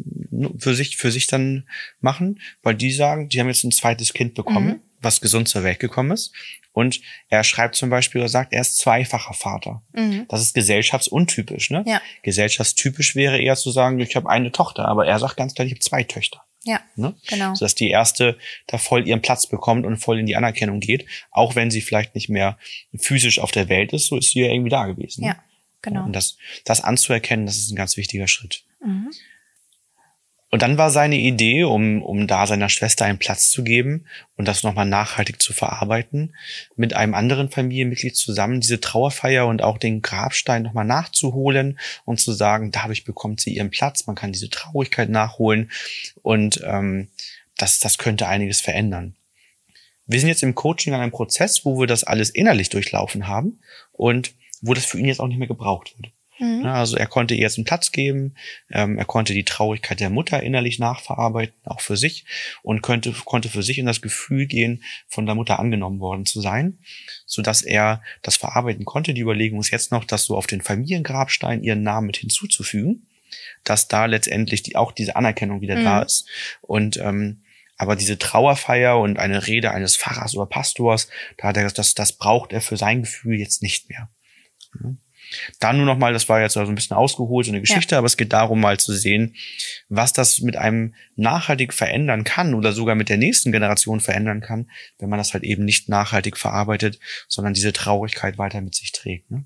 für 0.58 0.74
sich, 0.74 0.96
für 0.96 1.12
sich 1.12 1.26
dann 1.26 1.68
machen, 2.00 2.40
weil 2.62 2.74
die 2.74 2.90
sagen, 2.90 3.28
die 3.28 3.40
haben 3.40 3.48
jetzt 3.48 3.62
ein 3.62 3.70
zweites 3.70 4.14
Kind 4.14 4.32
bekommen, 4.32 4.66
mhm. 4.66 4.80
was 5.02 5.20
gesund 5.20 5.46
zur 5.46 5.62
Welt 5.62 5.80
gekommen 5.80 6.12
ist. 6.12 6.32
Und 6.72 7.02
er 7.28 7.44
schreibt 7.44 7.76
zum 7.76 7.90
Beispiel, 7.90 8.22
er 8.22 8.30
sagt, 8.30 8.54
er 8.54 8.62
ist 8.62 8.78
zweifacher 8.78 9.34
Vater. 9.34 9.82
Mhm. 9.92 10.24
Das 10.28 10.40
ist 10.40 10.54
gesellschaftsuntypisch. 10.54 11.68
Ne? 11.68 11.84
Ja. 11.86 12.00
Gesellschaftstypisch 12.22 13.14
wäre 13.14 13.38
eher 13.38 13.56
zu 13.56 13.70
sagen, 13.70 14.00
ich 14.00 14.16
habe 14.16 14.30
eine 14.30 14.50
Tochter, 14.50 14.88
aber 14.88 15.06
er 15.06 15.18
sagt 15.18 15.36
ganz 15.36 15.54
klar, 15.54 15.66
ich 15.66 15.72
habe 15.72 15.80
zwei 15.80 16.04
Töchter. 16.04 16.42
Ja, 16.64 16.80
ne? 16.96 17.14
genau. 17.26 17.54
Sodass 17.54 17.74
die 17.74 17.90
erste 17.90 18.38
da 18.66 18.78
voll 18.78 19.06
ihren 19.06 19.22
Platz 19.22 19.46
bekommt 19.46 19.84
und 19.84 19.98
voll 19.98 20.18
in 20.18 20.26
die 20.26 20.36
Anerkennung 20.36 20.80
geht. 20.80 21.06
Auch 21.30 21.54
wenn 21.54 21.70
sie 21.70 21.82
vielleicht 21.82 22.14
nicht 22.14 22.28
mehr 22.28 22.58
physisch 22.96 23.38
auf 23.38 23.50
der 23.50 23.68
Welt 23.68 23.92
ist, 23.92 24.06
so 24.06 24.16
ist 24.16 24.30
sie 24.30 24.40
ja 24.40 24.50
irgendwie 24.50 24.70
da 24.70 24.86
gewesen. 24.86 25.22
Ne? 25.22 25.28
Ja, 25.28 25.36
genau. 25.82 26.04
Und 26.04 26.14
das, 26.14 26.36
das 26.64 26.80
anzuerkennen, 26.80 27.46
das 27.46 27.58
ist 27.58 27.70
ein 27.70 27.76
ganz 27.76 27.96
wichtiger 27.96 28.28
Schritt. 28.28 28.64
Mhm. 28.84 29.10
Und 30.54 30.62
dann 30.62 30.78
war 30.78 30.92
seine 30.92 31.16
Idee, 31.16 31.64
um, 31.64 32.00
um 32.00 32.28
da 32.28 32.46
seiner 32.46 32.68
Schwester 32.68 33.04
einen 33.04 33.18
Platz 33.18 33.50
zu 33.50 33.64
geben 33.64 34.06
und 34.36 34.46
das 34.46 34.62
nochmal 34.62 34.86
nachhaltig 34.86 35.42
zu 35.42 35.52
verarbeiten, 35.52 36.36
mit 36.76 36.94
einem 36.94 37.14
anderen 37.14 37.50
Familienmitglied 37.50 38.14
zusammen 38.14 38.60
diese 38.60 38.80
Trauerfeier 38.80 39.48
und 39.48 39.62
auch 39.62 39.78
den 39.78 40.00
Grabstein 40.00 40.62
nochmal 40.62 40.84
nachzuholen 40.84 41.80
und 42.04 42.20
zu 42.20 42.30
sagen, 42.30 42.70
dadurch 42.70 43.02
bekommt 43.02 43.40
sie 43.40 43.56
ihren 43.56 43.72
Platz, 43.72 44.06
man 44.06 44.14
kann 44.14 44.30
diese 44.30 44.48
Traurigkeit 44.48 45.08
nachholen 45.08 45.72
und 46.22 46.62
ähm, 46.64 47.08
das, 47.56 47.80
das 47.80 47.98
könnte 47.98 48.28
einiges 48.28 48.60
verändern. 48.60 49.16
Wir 50.06 50.20
sind 50.20 50.28
jetzt 50.28 50.44
im 50.44 50.54
Coaching 50.54 50.94
an 50.94 51.00
einem 51.00 51.10
Prozess, 51.10 51.64
wo 51.64 51.80
wir 51.80 51.88
das 51.88 52.04
alles 52.04 52.30
innerlich 52.30 52.68
durchlaufen 52.68 53.26
haben 53.26 53.58
und 53.90 54.34
wo 54.60 54.72
das 54.72 54.84
für 54.84 55.00
ihn 55.00 55.06
jetzt 55.06 55.18
auch 55.18 55.26
nicht 55.26 55.38
mehr 55.38 55.48
gebraucht 55.48 55.96
wird. 55.96 56.12
Mhm. 56.38 56.66
Also 56.66 56.96
er 56.96 57.06
konnte 57.06 57.34
ihr 57.34 57.42
jetzt 57.42 57.58
einen 57.58 57.64
Platz 57.64 57.92
geben, 57.92 58.34
ähm, 58.70 58.98
er 58.98 59.04
konnte 59.04 59.34
die 59.34 59.44
Traurigkeit 59.44 60.00
der 60.00 60.10
Mutter 60.10 60.42
innerlich 60.42 60.78
nachverarbeiten, 60.78 61.54
auch 61.64 61.80
für 61.80 61.96
sich, 61.96 62.24
und 62.62 62.82
könnte, 62.82 63.12
konnte 63.24 63.48
für 63.48 63.62
sich 63.62 63.78
in 63.78 63.86
das 63.86 64.02
Gefühl 64.02 64.46
gehen, 64.46 64.82
von 65.06 65.26
der 65.26 65.34
Mutter 65.34 65.58
angenommen 65.58 66.00
worden 66.00 66.26
zu 66.26 66.40
sein, 66.40 66.78
so 67.26 67.42
dass 67.42 67.62
er 67.62 68.02
das 68.22 68.36
verarbeiten 68.36 68.84
konnte. 68.84 69.14
Die 69.14 69.20
Überlegung 69.20 69.60
ist 69.60 69.70
jetzt 69.70 69.92
noch, 69.92 70.04
das 70.04 70.24
so 70.24 70.36
auf 70.36 70.46
den 70.46 70.60
Familiengrabstein 70.60 71.62
ihren 71.62 71.82
Namen 71.82 72.08
mit 72.08 72.16
hinzuzufügen, 72.16 73.06
dass 73.62 73.88
da 73.88 74.06
letztendlich 74.06 74.62
die, 74.62 74.76
auch 74.76 74.92
diese 74.92 75.16
Anerkennung 75.16 75.60
wieder 75.60 75.76
mhm. 75.76 75.84
da 75.84 76.02
ist. 76.02 76.28
Und 76.60 76.96
ähm, 76.96 77.40
aber 77.76 77.96
diese 77.96 78.18
Trauerfeier 78.18 78.98
und 78.98 79.18
eine 79.18 79.48
Rede 79.48 79.72
eines 79.72 79.96
Pfarrers 79.96 80.36
oder 80.36 80.46
Pastors, 80.46 81.08
da 81.38 81.48
hat 81.48 81.56
er, 81.56 81.68
das, 81.68 81.94
das 81.94 82.12
braucht 82.12 82.52
er 82.52 82.60
für 82.60 82.76
sein 82.76 83.02
Gefühl 83.02 83.38
jetzt 83.38 83.62
nicht 83.62 83.88
mehr. 83.90 84.08
Dann 85.60 85.76
nur 85.76 85.86
noch 85.86 85.98
mal, 85.98 86.12
das 86.12 86.28
war 86.28 86.40
jetzt 86.40 86.56
also 86.56 86.70
ein 86.70 86.74
bisschen 86.74 86.96
ausgeholt, 86.96 87.46
so 87.46 87.52
eine 87.52 87.60
Geschichte, 87.60 87.94
ja. 87.94 87.98
aber 87.98 88.06
es 88.06 88.16
geht 88.16 88.32
darum, 88.32 88.60
mal 88.60 88.78
zu 88.78 88.92
sehen, 88.92 89.34
was 89.88 90.12
das 90.12 90.40
mit 90.40 90.56
einem 90.56 90.94
nachhaltig 91.16 91.72
verändern 91.72 92.24
kann 92.24 92.54
oder 92.54 92.72
sogar 92.72 92.94
mit 92.94 93.08
der 93.08 93.16
nächsten 93.16 93.52
Generation 93.52 94.00
verändern 94.00 94.40
kann, 94.40 94.70
wenn 94.98 95.08
man 95.08 95.18
das 95.18 95.32
halt 95.34 95.44
eben 95.44 95.64
nicht 95.64 95.88
nachhaltig 95.88 96.36
verarbeitet, 96.36 96.98
sondern 97.28 97.54
diese 97.54 97.72
Traurigkeit 97.72 98.38
weiter 98.38 98.60
mit 98.60 98.74
sich 98.74 98.92
trägt. 98.92 99.30
Ne? 99.30 99.44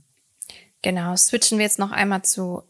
Genau, 0.82 1.16
switchen 1.16 1.58
wir 1.58 1.64
jetzt 1.64 1.78
noch 1.78 1.92
einmal 1.92 2.22
zu 2.22 2.62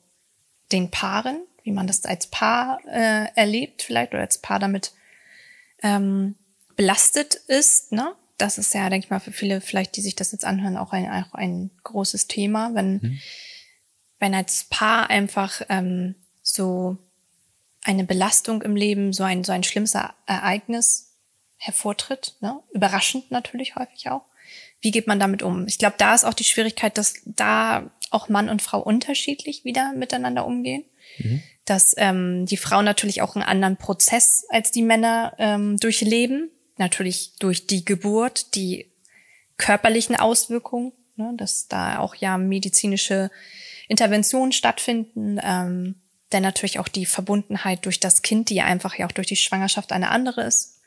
den 0.73 0.91
Paaren, 0.91 1.41
wie 1.62 1.73
man 1.73 1.87
das 1.87 2.05
als 2.05 2.27
Paar 2.29 2.81
äh, 2.91 3.27
erlebt, 3.35 3.83
vielleicht 3.83 4.12
oder 4.12 4.23
als 4.23 4.38
Paar 4.38 4.59
damit 4.59 4.93
ähm, 5.83 6.35
belastet 6.77 7.35
ist, 7.35 7.93
ne? 7.93 8.15
Das 8.38 8.57
ist 8.57 8.73
ja, 8.73 8.88
denke 8.88 9.07
ich 9.07 9.11
mal, 9.11 9.21
für 9.21 9.33
viele 9.33 9.61
vielleicht, 9.61 9.97
die 9.97 10.00
sich 10.00 10.16
das 10.16 10.33
jetzt 10.33 10.45
anhören, 10.45 10.76
auch 10.76 10.92
ein, 10.92 11.11
auch 11.11 11.35
ein 11.35 11.71
großes 11.83 12.28
Thema, 12.28 12.71
wenn, 12.75 12.92
mhm. 12.95 13.18
wenn 14.21 14.35
als 14.35 14.64
Paar 14.64 15.11
einfach 15.11 15.61
ähm, 15.68 16.14
so 16.42 16.97
eine 17.85 18.04
Belastung 18.04 18.62
im 18.62 18.76
Leben, 18.76 19.12
so 19.12 19.25
ein, 19.25 19.45
so 19.45 19.52
ein 19.52 19.64
schlimmes 19.64 19.95
Ereignis 20.26 21.16
hervortritt, 21.57 22.37
ne? 22.40 22.61
überraschend 22.73 23.30
natürlich 23.30 23.75
häufig 23.76 24.09
auch. 24.09 24.23
Wie 24.80 24.92
geht 24.92 25.09
man 25.09 25.18
damit 25.18 25.42
um? 25.42 25.66
Ich 25.66 25.78
glaube, 25.78 25.97
da 25.99 26.14
ist 26.14 26.25
auch 26.25 26.35
die 26.35 26.45
Schwierigkeit, 26.45 26.97
dass 26.97 27.14
da 27.25 27.90
auch 28.11 28.28
Mann 28.28 28.49
und 28.49 28.62
Frau 28.62 28.80
unterschiedlich 28.80 29.64
wieder 29.64 29.92
miteinander 29.95 30.47
umgehen. 30.47 30.85
Mhm. 31.18 31.42
Dass 31.64 31.95
ähm, 31.99 32.47
die 32.47 32.57
Frauen 32.57 32.85
natürlich 32.85 33.21
auch 33.21 33.35
einen 33.35 33.45
anderen 33.45 33.76
Prozess 33.76 34.47
als 34.49 34.71
die 34.71 34.83
Männer 34.83 35.35
ähm, 35.38 35.76
durchleben 35.78 36.50
natürlich 36.78 37.35
durch 37.38 37.66
die 37.66 37.85
Geburt, 37.85 38.54
die 38.54 38.90
körperlichen 39.56 40.16
Auswirkungen, 40.16 40.92
ne, 41.16 41.32
dass 41.37 41.68
da 41.68 41.99
auch 41.99 42.14
ja 42.14 42.38
medizinische 42.38 43.30
Interventionen 43.88 44.52
stattfinden, 44.52 45.40
ähm, 45.42 45.97
dann 46.30 46.42
natürlich 46.42 46.78
auch 46.78 46.88
die 46.88 47.06
Verbundenheit 47.06 47.85
durch 47.87 48.00
das 48.00 48.23
Kind, 48.23 48.50
die 48.50 48.56
ja 48.56 48.64
einfach 48.64 48.94
ja 48.97 49.06
auch 49.06 49.12
durch 49.12 49.26
die 49.26 49.37
Schwangerschaft 49.37 49.92
eine 49.92 50.11
andere 50.11 50.42
ist. 50.42 50.80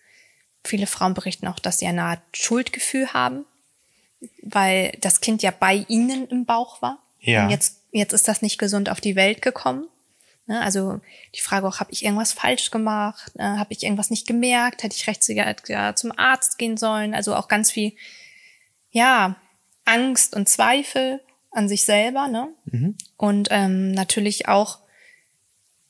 Viele 0.63 0.85
Frauen 0.85 1.15
berichten 1.15 1.47
auch, 1.47 1.59
dass 1.59 1.79
sie 1.79 1.87
eine 1.87 2.03
Art 2.03 2.21
Schuldgefühl 2.33 3.13
haben, 3.13 3.45
weil 4.43 4.95
das 5.01 5.19
Kind 5.21 5.41
ja 5.41 5.51
bei 5.51 5.85
ihnen 5.87 6.27
im 6.27 6.45
Bauch 6.45 6.81
war. 6.81 6.99
Ja. 7.19 7.45
Und 7.45 7.49
jetzt, 7.49 7.81
jetzt 7.91 8.13
ist 8.13 8.27
das 8.27 8.43
nicht 8.43 8.59
gesund 8.59 8.89
auf 8.89 9.01
die 9.01 9.15
Welt 9.15 9.41
gekommen. 9.41 9.87
Ne? 10.51 10.61
Also 10.61 10.99
die 11.33 11.39
Frage 11.39 11.65
auch, 11.65 11.79
habe 11.79 11.93
ich 11.93 12.03
irgendwas 12.03 12.33
falsch 12.33 12.71
gemacht? 12.71 13.31
Äh, 13.35 13.43
habe 13.43 13.71
ich 13.71 13.83
irgendwas 13.83 14.09
nicht 14.09 14.27
gemerkt? 14.27 14.83
Hätte 14.83 14.97
ich 14.97 15.07
rechtzeitig 15.07 15.95
zum 15.95 16.11
Arzt 16.17 16.57
gehen 16.57 16.75
sollen? 16.75 17.15
Also 17.15 17.35
auch 17.35 17.47
ganz 17.47 17.71
viel, 17.71 17.93
ja, 18.89 19.37
Angst 19.85 20.35
und 20.35 20.49
Zweifel 20.49 21.21
an 21.51 21.69
sich 21.69 21.85
selber. 21.85 22.27
Ne? 22.27 22.49
Mhm. 22.65 22.97
Und 23.15 23.47
ähm, 23.49 23.91
natürlich 23.93 24.49
auch 24.49 24.79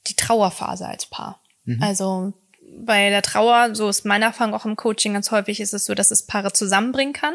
die 0.05 0.15
Trauerphase 0.15 0.87
als 0.87 1.07
Paar. 1.07 1.41
Mhm. 1.65 1.81
Also 1.81 2.33
bei 2.77 3.09
der 3.09 3.23
Trauer, 3.23 3.73
so 3.73 3.89
ist 3.89 4.05
meine 4.05 4.25
Erfahrung 4.25 4.53
auch 4.53 4.65
im 4.65 4.75
Coaching 4.75 5.13
ganz 5.13 5.31
häufig, 5.31 5.59
ist 5.59 5.73
es 5.73 5.85
so, 5.85 5.95
dass 5.95 6.11
es 6.11 6.27
Paare 6.27 6.53
zusammenbringen 6.53 7.13
kann. 7.13 7.33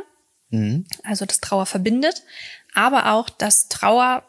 Mhm. 0.50 0.87
Also 1.02 1.26
das 1.26 1.40
Trauer 1.40 1.66
verbindet, 1.66 2.23
aber 2.73 3.12
auch, 3.12 3.28
dass 3.28 3.66
Trauer 3.66 4.23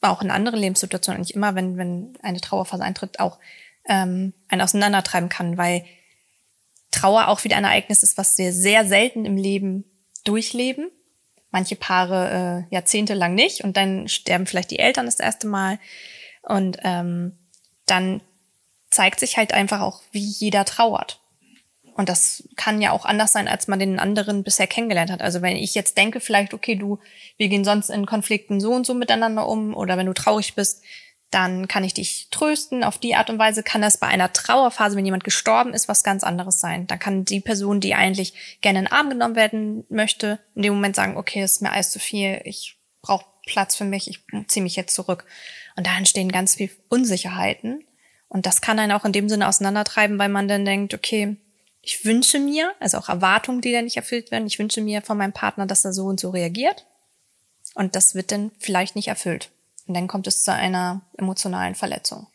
auch 0.00 0.22
in 0.22 0.30
anderen 0.30 0.60
Lebenssituationen, 0.60 1.20
nicht 1.20 1.34
immer, 1.34 1.54
wenn, 1.54 1.76
wenn 1.76 2.16
eine 2.22 2.40
Trauerphase 2.40 2.82
eintritt, 2.82 3.20
auch 3.20 3.38
ähm, 3.88 4.32
einen 4.48 4.62
auseinandertreiben 4.62 5.28
kann, 5.28 5.56
weil 5.56 5.84
Trauer 6.90 7.28
auch 7.28 7.44
wieder 7.44 7.56
ein 7.56 7.64
Ereignis 7.64 8.02
ist, 8.02 8.16
was 8.16 8.38
wir 8.38 8.52
sehr 8.52 8.86
selten 8.86 9.24
im 9.24 9.36
Leben 9.36 9.84
durchleben. 10.24 10.90
Manche 11.50 11.76
Paare 11.76 12.66
äh, 12.70 12.74
jahrzehntelang 12.74 13.34
nicht 13.34 13.62
und 13.62 13.76
dann 13.76 14.08
sterben 14.08 14.46
vielleicht 14.46 14.70
die 14.70 14.78
Eltern 14.78 15.06
das 15.06 15.20
erste 15.20 15.46
Mal 15.46 15.78
und 16.42 16.78
ähm, 16.82 17.38
dann 17.86 18.20
zeigt 18.90 19.20
sich 19.20 19.36
halt 19.36 19.54
einfach 19.54 19.80
auch, 19.80 20.02
wie 20.12 20.24
jeder 20.24 20.64
trauert. 20.64 21.20
Und 21.96 22.10
das 22.10 22.46
kann 22.56 22.82
ja 22.82 22.92
auch 22.92 23.06
anders 23.06 23.32
sein, 23.32 23.48
als 23.48 23.68
man 23.68 23.78
den 23.78 23.98
anderen 23.98 24.44
bisher 24.44 24.66
kennengelernt 24.66 25.10
hat. 25.10 25.22
Also 25.22 25.40
wenn 25.40 25.56
ich 25.56 25.74
jetzt 25.74 25.96
denke, 25.96 26.20
vielleicht, 26.20 26.52
okay, 26.52 26.74
du, 26.74 26.98
wir 27.38 27.48
gehen 27.48 27.64
sonst 27.64 27.88
in 27.88 28.04
Konflikten 28.04 28.60
so 28.60 28.72
und 28.72 28.84
so 28.84 28.92
miteinander 28.92 29.48
um, 29.48 29.74
oder 29.74 29.96
wenn 29.96 30.06
du 30.06 30.12
traurig 30.12 30.54
bist, 30.54 30.82
dann 31.30 31.68
kann 31.68 31.84
ich 31.84 31.94
dich 31.94 32.28
trösten. 32.30 32.84
Auf 32.84 32.98
die 32.98 33.14
Art 33.14 33.30
und 33.30 33.38
Weise 33.38 33.62
kann 33.62 33.80
das 33.80 33.96
bei 33.98 34.06
einer 34.06 34.32
Trauerphase, 34.32 34.94
wenn 34.94 35.06
jemand 35.06 35.24
gestorben 35.24 35.72
ist, 35.72 35.88
was 35.88 36.04
ganz 36.04 36.22
anderes 36.22 36.60
sein. 36.60 36.86
Dann 36.86 36.98
kann 36.98 37.24
die 37.24 37.40
Person, 37.40 37.80
die 37.80 37.94
eigentlich 37.94 38.58
gerne 38.60 38.80
in 38.80 38.84
den 38.84 38.92
Arm 38.92 39.08
genommen 39.08 39.34
werden 39.34 39.84
möchte, 39.88 40.38
in 40.54 40.62
dem 40.62 40.74
Moment 40.74 40.96
sagen, 40.96 41.16
okay, 41.16 41.40
das 41.40 41.52
ist 41.52 41.62
mir 41.62 41.72
alles 41.72 41.90
zu 41.90 41.98
viel, 41.98 42.42
ich 42.44 42.78
brauche 43.00 43.24
Platz 43.46 43.74
für 43.74 43.84
mich, 43.84 44.08
ich 44.08 44.20
ziehe 44.48 44.62
mich 44.62 44.76
jetzt 44.76 44.94
zurück. 44.94 45.24
Und 45.76 45.86
da 45.86 45.96
entstehen 45.96 46.30
ganz 46.30 46.56
viel 46.56 46.70
Unsicherheiten. 46.88 47.84
Und 48.28 48.44
das 48.44 48.60
kann 48.60 48.78
einen 48.78 48.92
auch 48.92 49.04
in 49.04 49.12
dem 49.12 49.28
Sinne 49.28 49.48
auseinandertreiben, 49.48 50.18
weil 50.18 50.28
man 50.28 50.48
dann 50.48 50.64
denkt, 50.64 50.94
okay, 50.94 51.36
ich 51.86 52.04
wünsche 52.04 52.40
mir, 52.40 52.74
also 52.80 52.98
auch 52.98 53.08
Erwartungen, 53.08 53.60
die 53.60 53.70
dann 53.70 53.84
nicht 53.84 53.96
erfüllt 53.96 54.32
werden, 54.32 54.48
ich 54.48 54.58
wünsche 54.58 54.80
mir 54.80 55.02
von 55.02 55.16
meinem 55.16 55.32
Partner, 55.32 55.66
dass 55.66 55.84
er 55.84 55.92
so 55.92 56.06
und 56.06 56.18
so 56.18 56.30
reagiert. 56.30 56.84
Und 57.76 57.94
das 57.94 58.16
wird 58.16 58.32
dann 58.32 58.50
vielleicht 58.58 58.96
nicht 58.96 59.06
erfüllt. 59.06 59.50
Und 59.86 59.94
dann 59.94 60.08
kommt 60.08 60.26
es 60.26 60.42
zu 60.42 60.52
einer 60.52 61.02
emotionalen 61.16 61.76
Verletzung. 61.76 62.26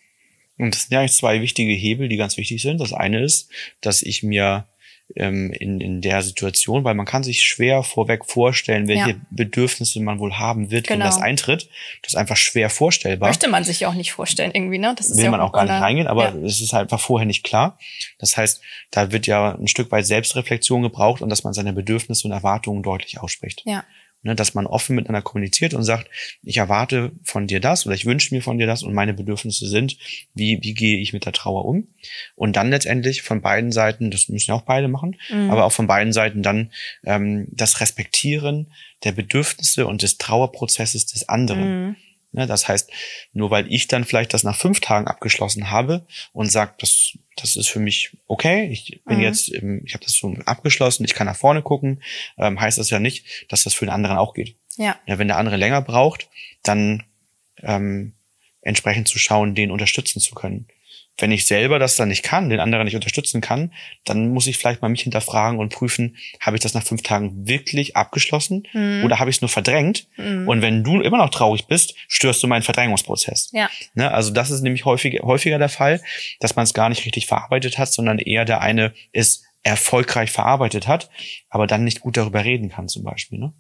Und 0.58 0.74
das 0.74 0.84
sind 0.84 0.94
ja 0.94 1.00
eigentlich 1.00 1.18
zwei 1.18 1.42
wichtige 1.42 1.74
Hebel, 1.74 2.08
die 2.08 2.16
ganz 2.16 2.38
wichtig 2.38 2.62
sind. 2.62 2.80
Das 2.80 2.94
eine 2.94 3.22
ist, 3.22 3.50
dass 3.82 4.04
ich 4.04 4.24
mir 4.24 4.70
ähm, 5.16 5.52
in, 5.52 5.82
in 5.82 6.02
der 6.02 6.22
Situation, 6.22 6.84
weil 6.84 6.96
man 6.96 7.06
kann 7.06 7.24
sich 7.24 7.44
schwer 7.44 7.84
vorweg 7.84 8.26
vorstellen, 8.26 8.88
welche 8.88 9.12
ja. 9.12 9.16
Bedürfnisse 9.30 10.00
man 10.02 10.20
wohl 10.20 10.34
haben 10.34 10.72
wird, 10.72 10.88
genau. 10.88 11.00
wenn 11.00 11.06
das 11.06 11.16
genau. 11.16 11.28
eintritt. 11.28 11.70
Das 12.02 12.14
ist 12.14 12.16
einfach 12.18 12.38
schwer 12.38 12.70
vorstellbar. 12.70 13.30
Möchte 13.30 13.48
man 13.48 13.64
sich 13.64 13.86
auch 13.86 13.94
nicht 13.94 14.12
vorstellen 14.12 14.52
irgendwie, 14.54 14.78
ne? 14.78 14.94
Das 14.98 15.10
ist 15.10 15.18
Will 15.18 15.26
ja 15.26 15.32
man 15.32 15.42
auch 15.42 15.52
gar 15.52 15.64
nicht 15.64 15.72
reingehen, 15.72 16.08
aber 16.08 16.30
ja. 16.30 16.46
es 16.46 16.62
ist 16.62 16.74
halt 16.74 16.84
einfach 16.84 17.00
vorher 17.00 17.26
nicht 17.26 17.44
klar. 17.44 17.78
Das 18.20 18.38
heißt, 18.38 18.62
da 18.92 19.12
wird 19.12 19.28
ja 19.28 19.56
ein 19.56 19.68
Stück 19.68 19.92
weit 19.92 20.06
Selbstreflexion 20.06 20.82
gebraucht 20.82 21.22
und 21.22 21.30
dass 21.30 21.44
man 21.44 21.54
seine 21.54 21.74
Bedürfnisse 21.74 22.28
und 22.28 22.34
Erwartungen 22.34 22.84
deutlich 22.84 23.20
ausspricht. 23.20 23.64
Ja. 23.66 23.84
Ne, 24.24 24.36
dass 24.36 24.54
man 24.54 24.68
offen 24.68 24.96
miteinander 24.96 25.24
kommuniziert 25.24 25.74
und 25.74 25.82
sagt, 25.82 26.08
ich 26.44 26.58
erwarte 26.58 27.12
von 27.24 27.48
dir 27.48 27.60
das 27.60 27.88
oder 27.88 27.96
ich 27.96 28.06
wünsche 28.06 28.36
mir 28.36 28.44
von 28.44 28.60
dir 28.60 28.68
das 28.68 28.84
und 28.84 28.94
meine 28.94 29.16
Bedürfnisse 29.16 29.68
sind, 29.68 29.98
wie, 30.36 30.60
wie 30.62 30.76
gehe 30.76 31.00
ich 31.00 31.12
mit 31.12 31.26
der 31.26 31.34
Trauer 31.34 31.66
um? 31.66 31.88
Und 32.36 32.56
dann 32.56 32.70
letztendlich 32.70 33.24
von 33.24 33.42
beiden 33.42 33.72
Seiten, 33.72 34.12
das 34.12 34.30
müssen 34.30 34.52
ja 34.52 34.58
auch 34.58 34.62
beide 34.62 34.88
machen, 34.88 35.18
mhm. 35.32 35.50
aber 35.50 35.66
auch 35.66 35.72
von 35.72 35.88
beiden 35.88 36.14
Seiten 36.14 36.44
dann 36.44 36.72
ähm, 37.04 37.48
das 37.50 37.82
Respektieren 37.82 38.72
der 39.04 39.14
Bedürfnisse 39.14 39.88
und 39.88 40.04
des 40.04 40.20
Trauerprozesses 40.20 41.08
des 41.08 41.28
anderen. 41.28 41.88
Mhm. 41.88 41.96
Ne, 42.34 42.48
das 42.48 42.68
heißt, 42.68 42.90
nur 43.34 43.52
weil 43.52 43.72
ich 43.72 43.88
dann 43.88 44.06
vielleicht 44.06 44.34
das 44.34 44.44
nach 44.44 44.56
fünf 44.56 44.80
Tagen 44.80 45.08
abgeschlossen 45.08 45.70
habe 45.70 46.06
und 46.32 46.50
sage, 46.50 46.74
das, 46.80 47.18
das 47.36 47.58
ist 47.58 47.68
für 47.68 47.80
mich 47.80 48.18
okay, 48.28 48.70
ich 48.72 49.02
bin 49.06 49.18
mhm. 49.18 49.24
jetzt, 49.24 49.50
im, 49.50 49.86
ich 49.86 49.94
habe 49.94 50.06
das 50.06 50.14
so 50.14 50.34
abgeschlossen, 50.46 51.04
ich 51.04 51.14
kann 51.14 51.28
nach 51.28 51.36
vorne 51.36 51.62
gucken, 51.62 52.02
ähm, 52.38 52.60
heißt 52.60 52.78
das 52.78 52.90
ja 52.90 53.00
nicht, 53.00 53.26
dass 53.50 53.64
das 53.64 53.74
für 53.74 53.86
den 53.86 53.92
anderen 53.92 54.18
auch 54.18 54.34
geht. 54.34 54.56
Ja. 54.78 54.98
ja 55.06 55.20
wenn 55.20 55.28
der 55.28 55.38
andere 55.38 55.58
länger 55.58 55.82
braucht, 55.82 56.30
dann 56.64 57.04
ähm, 57.58 58.14
entsprechend 58.62 59.10
zu 59.10 59.20
schauen, 59.20 59.54
den 59.54 59.70
unterstützen 59.70 60.22
zu 60.22 60.34
können 60.34 60.68
wenn 61.22 61.32
ich 61.32 61.46
selber 61.46 61.80
das 61.80 61.96
dann 61.96 62.10
nicht 62.10 62.24
kann, 62.24 62.50
den 62.50 62.60
anderen 62.60 62.86
nicht 62.86 62.96
unterstützen 62.96 63.42
kann, 63.42 63.72
dann 64.06 64.30
muss 64.30 64.48
ich 64.48 64.58
vielleicht 64.58 64.82
mal 64.82 64.90
mich 64.90 65.04
hinterfragen 65.04 65.60
und 65.60 65.72
prüfen, 65.72 66.18
habe 66.40 66.58
ich 66.58 66.62
das 66.62 66.74
nach 66.74 66.84
fünf 66.84 67.04
Tagen 67.04 67.48
wirklich 67.48 67.96
abgeschlossen 67.96 68.68
mhm. 68.74 69.04
oder 69.06 69.20
habe 69.20 69.30
ich 69.30 69.38
es 69.38 69.42
nur 69.42 69.50
verdrängt? 69.50 70.08
Mhm. 70.18 70.48
Und 70.48 70.62
wenn 70.62 70.84
du 70.84 71.02
immer 71.02 71.18
noch 71.18 71.30
traurig 71.30 71.68
bist, 71.68 71.96
störst 72.08 72.42
du 72.44 72.48
meinen 72.48 72.64
Verdrängungsprozess. 72.64 73.52
Ja. 73.54 73.70
Ne? 73.94 74.12
Also 74.12 74.32
das 74.32 74.52
ist 74.52 74.62
nämlich 74.62 74.86
häufig, 74.86 75.22
häufiger 75.22 75.60
der 75.60 75.70
Fall, 75.70 76.02
dass 76.40 76.56
man 76.56 76.64
es 76.64 76.74
gar 76.74 76.90
nicht 76.90 77.06
richtig 77.06 77.28
verarbeitet 77.28 77.78
hat, 77.78 77.94
sondern 77.94 78.20
eher 78.20 78.46
der 78.46 78.62
eine 78.62 78.94
es 79.14 79.44
erfolgreich 79.64 80.32
verarbeitet 80.32 80.88
hat, 80.88 81.10
aber 81.50 81.68
dann 81.68 81.84
nicht 81.84 82.02
gut 82.02 82.18
darüber 82.18 82.44
reden 82.44 82.70
kann 82.70 82.88
zum 82.88 83.04
Beispiel. 83.04 83.40
Ne? 83.40 83.54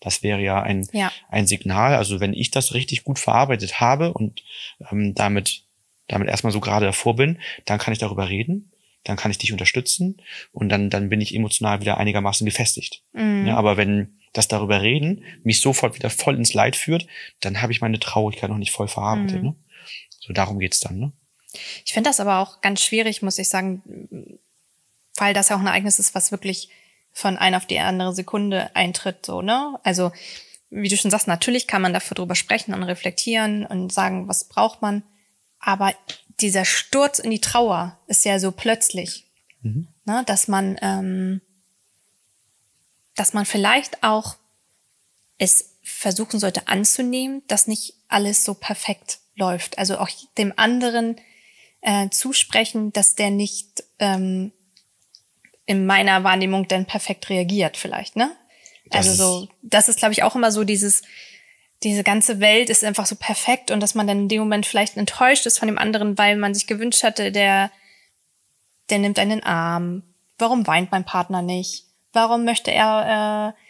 Das 0.00 0.22
wäre 0.22 0.40
ja 0.40 0.62
ein, 0.62 0.86
ja. 0.92 1.10
ein 1.28 1.46
Signal. 1.46 1.94
Also 1.94 2.20
wenn 2.20 2.34
ich 2.34 2.50
das 2.50 2.74
richtig 2.74 3.04
gut 3.04 3.18
verarbeitet 3.18 3.80
habe 3.80 4.12
und 4.12 4.42
ähm, 4.90 5.14
damit 5.14 5.65
damit 6.08 6.28
erstmal 6.28 6.52
so 6.52 6.60
gerade 6.60 6.86
davor 6.86 7.16
bin, 7.16 7.38
dann 7.64 7.78
kann 7.78 7.92
ich 7.92 7.98
darüber 7.98 8.28
reden, 8.28 8.72
dann 9.04 9.16
kann 9.16 9.30
ich 9.30 9.38
dich 9.38 9.52
unterstützen 9.52 10.20
und 10.52 10.68
dann, 10.68 10.90
dann 10.90 11.08
bin 11.08 11.20
ich 11.20 11.34
emotional 11.34 11.80
wieder 11.80 11.98
einigermaßen 11.98 12.44
gefestigt. 12.44 13.02
Mhm. 13.12 13.46
Ja, 13.46 13.56
aber 13.56 13.76
wenn 13.76 14.18
das 14.32 14.48
darüber 14.48 14.82
reden 14.82 15.24
mich 15.42 15.60
sofort 15.60 15.94
wieder 15.94 16.10
voll 16.10 16.36
ins 16.36 16.54
Leid 16.54 16.76
führt, 16.76 17.06
dann 17.40 17.62
habe 17.62 17.72
ich 17.72 17.80
meine 17.80 17.98
Traurigkeit 17.98 18.50
noch 18.50 18.58
nicht 18.58 18.72
voll 18.72 18.88
verarbeitet. 18.88 19.42
Mhm. 19.42 19.48
Ne? 19.48 19.54
So 20.20 20.32
darum 20.32 20.58
geht's 20.58 20.80
dann. 20.80 20.98
Ne? 20.98 21.12
Ich 21.84 21.92
finde 21.92 22.10
das 22.10 22.20
aber 22.20 22.40
auch 22.40 22.60
ganz 22.60 22.82
schwierig, 22.82 23.22
muss 23.22 23.38
ich 23.38 23.48
sagen, 23.48 24.38
weil 25.16 25.34
das 25.34 25.48
ja 25.48 25.56
auch 25.56 25.60
ein 25.60 25.66
Ereignis 25.66 25.98
ist, 25.98 26.14
was 26.14 26.32
wirklich 26.32 26.68
von 27.12 27.38
einer 27.38 27.56
auf 27.56 27.66
die 27.66 27.78
andere 27.78 28.14
Sekunde 28.14 28.74
eintritt, 28.76 29.24
so, 29.24 29.40
ne? 29.40 29.78
Also, 29.82 30.12
wie 30.68 30.88
du 30.88 30.96
schon 30.96 31.10
sagst, 31.10 31.28
natürlich 31.28 31.66
kann 31.66 31.80
man 31.80 31.94
dafür 31.94 32.14
drüber 32.14 32.34
sprechen 32.34 32.74
und 32.74 32.82
reflektieren 32.82 33.64
und 33.64 33.90
sagen, 33.90 34.28
was 34.28 34.44
braucht 34.48 34.82
man. 34.82 35.02
Aber 35.66 35.92
dieser 36.38 36.64
Sturz 36.64 37.18
in 37.18 37.32
die 37.32 37.40
Trauer 37.40 37.98
ist 38.06 38.24
ja 38.24 38.38
so 38.38 38.52
plötzlich, 38.52 39.26
mhm. 39.62 39.88
ne, 40.04 40.22
dass 40.24 40.46
man, 40.46 40.78
ähm, 40.80 41.40
dass 43.16 43.32
man 43.34 43.44
vielleicht 43.46 44.04
auch 44.04 44.36
es 45.38 45.72
versuchen 45.82 46.38
sollte 46.38 46.68
anzunehmen, 46.68 47.42
dass 47.48 47.66
nicht 47.66 47.94
alles 48.06 48.44
so 48.44 48.54
perfekt 48.54 49.18
läuft. 49.34 49.76
Also 49.76 49.98
auch 49.98 50.08
dem 50.38 50.52
anderen 50.56 51.16
äh, 51.80 52.10
zusprechen, 52.10 52.92
dass 52.92 53.16
der 53.16 53.30
nicht 53.30 53.82
ähm, 53.98 54.52
in 55.64 55.84
meiner 55.84 56.22
Wahrnehmung 56.22 56.68
dann 56.68 56.86
perfekt 56.86 57.28
reagiert, 57.28 57.76
vielleicht, 57.76 58.14
ne? 58.14 58.30
Das 58.90 59.08
also 59.08 59.40
so, 59.40 59.48
das 59.62 59.88
ist, 59.88 59.98
glaube 59.98 60.12
ich, 60.12 60.22
auch 60.22 60.36
immer 60.36 60.52
so 60.52 60.62
dieses, 60.62 61.02
diese 61.82 62.02
ganze 62.02 62.40
Welt 62.40 62.70
ist 62.70 62.84
einfach 62.84 63.06
so 63.06 63.16
perfekt 63.16 63.70
und 63.70 63.80
dass 63.80 63.94
man 63.94 64.06
dann 64.06 64.20
in 64.20 64.28
dem 64.28 64.40
Moment 64.40 64.66
vielleicht 64.66 64.96
enttäuscht 64.96 65.46
ist 65.46 65.58
von 65.58 65.68
dem 65.68 65.78
anderen, 65.78 66.16
weil 66.16 66.36
man 66.36 66.54
sich 66.54 66.66
gewünscht 66.66 67.02
hatte, 67.02 67.32
der, 67.32 67.70
der 68.88 68.98
nimmt 68.98 69.18
einen 69.18 69.42
Arm. 69.42 70.02
Warum 70.38 70.66
weint 70.66 70.90
mein 70.90 71.04
Partner 71.04 71.42
nicht? 71.42 71.84
Warum 72.12 72.44
möchte 72.44 72.70
er, 72.70 73.54
äh, 73.54 73.60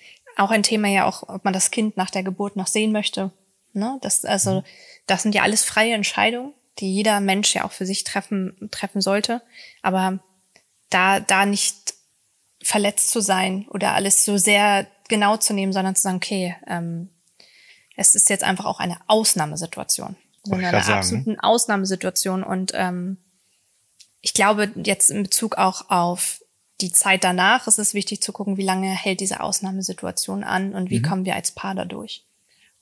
auch 0.41 0.51
ein 0.51 0.63
Thema 0.63 0.89
ja 0.89 1.07
auch, 1.07 1.29
ob 1.29 1.45
man 1.45 1.55
das 1.55 1.71
Kind 1.71 1.97
nach 1.97 2.11
der 2.11 2.23
Geburt 2.23 2.57
noch 2.57 2.67
sehen 2.67 2.93
möchte. 2.93 3.33
Ne? 3.73 3.99
Das, 4.03 4.25
also, 4.25 4.63
das 5.07 5.23
sind 5.23 5.35
ja 5.35 5.43
alles 5.43 5.65
freie 5.65 5.95
Entscheidungen, 5.95 6.53
die 6.79 6.95
jeder 6.95 7.21
Mensch 7.21 7.55
ja 7.55 7.65
auch 7.65 7.73
für 7.73 7.87
sich 7.87 8.05
treffen, 8.05 8.69
treffen 8.71 9.01
sollte. 9.01 9.43
Aber 9.83 10.19
da, 10.91 11.21
da 11.21 11.47
nicht 11.47 11.95
verletzt 12.63 13.11
zu 13.11 13.21
sein 13.21 13.67
oder 13.71 13.95
alles 13.95 14.25
so 14.25 14.37
sehr 14.37 14.87
genau 15.09 15.37
zu 15.37 15.55
nehmen, 15.55 15.73
sondern 15.73 15.95
zu 15.95 16.03
sagen, 16.03 16.17
okay, 16.17 16.57
ähm, 16.67 17.09
es 17.97 18.15
ist 18.15 18.31
jetzt 18.31 18.45
einfach 18.45 18.67
auch 18.67 18.79
eine 18.79 18.99
Ausnahmesituation. 19.07 20.17
eine 20.51 20.71
absolute 20.71 21.43
Ausnahmesituation. 21.43 22.43
Und 22.43 22.73
ähm, 22.75 23.17
ich 24.21 24.35
glaube, 24.35 24.71
jetzt 24.77 25.11
in 25.11 25.23
Bezug 25.23 25.57
auch 25.57 25.91
auf 25.91 26.41
die 26.81 26.93
Zeit 26.93 27.25
danach 27.25 27.67
ist 27.67 27.79
es 27.79 27.95
wichtig 27.95 28.21
zu 28.21 28.33
gucken, 28.33 28.59
wie 28.59 28.65
lange 28.65 28.89
hält 28.89 29.21
diese 29.21 29.41
Ausnahmesituation 29.41 30.45
an 30.45 30.75
und 30.75 30.91
wie 30.91 30.99
mhm. 30.99 31.05
kommen 31.05 31.25
wir 31.25 31.35
als 31.35 31.53
Paar 31.53 31.75
dadurch. 31.75 32.23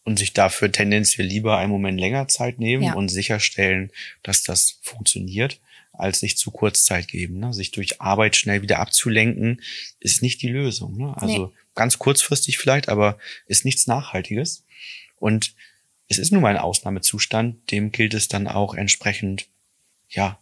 Und 0.02 0.18
sich 0.18 0.32
dafür 0.32 0.70
tendenziell 0.70 1.26
lieber 1.26 1.56
einen 1.56 1.70
Moment 1.70 1.98
länger 1.98 2.28
Zeit 2.28 2.58
nehmen 2.58 2.82
ja. 2.82 2.94
und 2.94 3.08
sicherstellen, 3.08 3.90
dass 4.22 4.42
das 4.42 4.78
funktioniert, 4.82 5.60
als 5.92 6.20
sich 6.20 6.36
zu 6.36 6.50
kurz 6.50 6.84
Zeit 6.84 7.08
geben. 7.08 7.38
Ne? 7.38 7.54
Sich 7.54 7.70
durch 7.70 8.02
Arbeit 8.02 8.36
schnell 8.36 8.60
wieder 8.60 8.80
abzulenken, 8.80 9.62
ist 10.00 10.20
nicht 10.20 10.42
die 10.42 10.48
Lösung. 10.48 10.98
Ne? 10.98 11.14
Also 11.16 11.46
nee. 11.46 11.52
ganz 11.74 11.98
kurzfristig 11.98 12.58
vielleicht, 12.58 12.88
aber 12.88 13.16
ist 13.46 13.64
nichts 13.64 13.86
Nachhaltiges. 13.86 14.64
Und 15.24 15.54
es 16.06 16.18
ist 16.18 16.32
nun 16.32 16.42
mal 16.42 16.54
ein 16.54 16.62
Ausnahmezustand, 16.62 17.70
dem 17.70 17.92
gilt 17.92 18.12
es 18.12 18.28
dann 18.28 18.46
auch 18.46 18.74
entsprechend, 18.74 19.46
ja, 20.10 20.38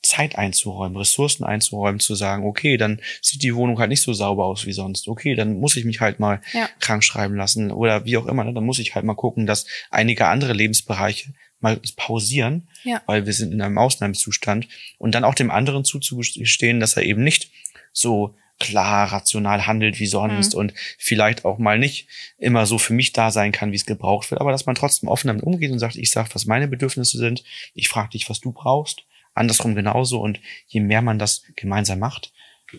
Zeit 0.00 0.38
einzuräumen, 0.38 0.96
Ressourcen 0.96 1.42
einzuräumen, 1.42 1.98
zu 1.98 2.14
sagen, 2.14 2.46
okay, 2.46 2.76
dann 2.76 3.00
sieht 3.20 3.42
die 3.42 3.56
Wohnung 3.56 3.80
halt 3.80 3.90
nicht 3.90 4.02
so 4.02 4.12
sauber 4.12 4.44
aus 4.44 4.64
wie 4.64 4.72
sonst. 4.72 5.08
Okay, 5.08 5.34
dann 5.34 5.58
muss 5.58 5.74
ich 5.74 5.84
mich 5.84 6.00
halt 6.00 6.20
mal 6.20 6.40
ja. 6.52 6.68
krank 6.78 7.02
schreiben 7.02 7.34
lassen 7.34 7.72
oder 7.72 8.04
wie 8.04 8.16
auch 8.16 8.26
immer. 8.26 8.44
Ne? 8.44 8.54
Dann 8.54 8.64
muss 8.64 8.78
ich 8.78 8.94
halt 8.94 9.04
mal 9.04 9.16
gucken, 9.16 9.44
dass 9.44 9.66
einige 9.90 10.28
andere 10.28 10.52
Lebensbereiche 10.52 11.34
mal 11.58 11.80
pausieren, 11.96 12.68
ja. 12.84 13.02
weil 13.06 13.26
wir 13.26 13.32
sind 13.32 13.52
in 13.52 13.60
einem 13.60 13.76
Ausnahmezustand 13.76 14.68
und 14.98 15.16
dann 15.16 15.24
auch 15.24 15.34
dem 15.34 15.50
anderen 15.50 15.84
zuzugestehen, 15.84 16.78
dass 16.78 16.96
er 16.96 17.02
eben 17.02 17.24
nicht 17.24 17.50
so 17.92 18.36
klar, 18.58 19.12
rational 19.12 19.66
handelt 19.66 20.00
wie 20.00 20.06
sonst 20.06 20.54
mhm. 20.54 20.60
und 20.60 20.74
vielleicht 20.98 21.44
auch 21.44 21.58
mal 21.58 21.78
nicht 21.78 22.08
immer 22.38 22.66
so 22.66 22.78
für 22.78 22.92
mich 22.92 23.12
da 23.12 23.30
sein 23.30 23.52
kann, 23.52 23.72
wie 23.72 23.76
es 23.76 23.86
gebraucht 23.86 24.30
wird, 24.30 24.40
aber 24.40 24.50
dass 24.50 24.66
man 24.66 24.74
trotzdem 24.74 25.08
offen 25.08 25.28
damit 25.28 25.44
umgeht 25.44 25.70
und 25.70 25.78
sagt, 25.78 25.96
ich 25.96 26.10
sag, 26.10 26.34
was 26.34 26.46
meine 26.46 26.68
Bedürfnisse 26.68 27.18
sind, 27.18 27.44
ich 27.74 27.88
frage 27.88 28.10
dich, 28.10 28.28
was 28.28 28.40
du 28.40 28.52
brauchst, 28.52 29.04
andersrum 29.34 29.74
genauso 29.74 30.20
und 30.20 30.40
je 30.66 30.80
mehr 30.80 31.02
man 31.02 31.18
das 31.18 31.42
gemeinsam 31.56 32.00
macht, 32.00 32.32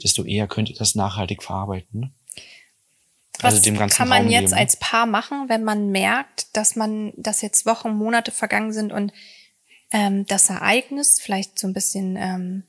desto 0.04 0.24
eher 0.24 0.48
könnt 0.48 0.70
ihr 0.70 0.76
das 0.76 0.96
nachhaltig 0.96 1.42
verarbeiten. 1.42 2.02
Ne? 2.02 2.12
Also 3.42 3.58
was 3.58 3.64
dem 3.64 3.78
ganzen 3.78 3.98
kann 3.98 4.10
man 4.10 4.24
Raum 4.24 4.32
jetzt 4.32 4.50
geben. 4.50 4.60
als 4.60 4.76
Paar 4.76 5.06
machen, 5.06 5.48
wenn 5.48 5.64
man 5.64 5.92
merkt, 5.92 6.56
dass 6.58 6.76
man, 6.76 7.14
dass 7.16 7.42
jetzt 7.42 7.66
Wochen, 7.66 7.92
Monate 7.92 8.32
vergangen 8.32 8.74
sind 8.74 8.92
und 8.92 9.14
ähm, 9.92 10.26
das 10.26 10.50
Ereignis 10.50 11.22
vielleicht 11.22 11.58
so 11.58 11.68
ein 11.68 11.74
bisschen 11.74 12.18
ähm, 12.18 12.64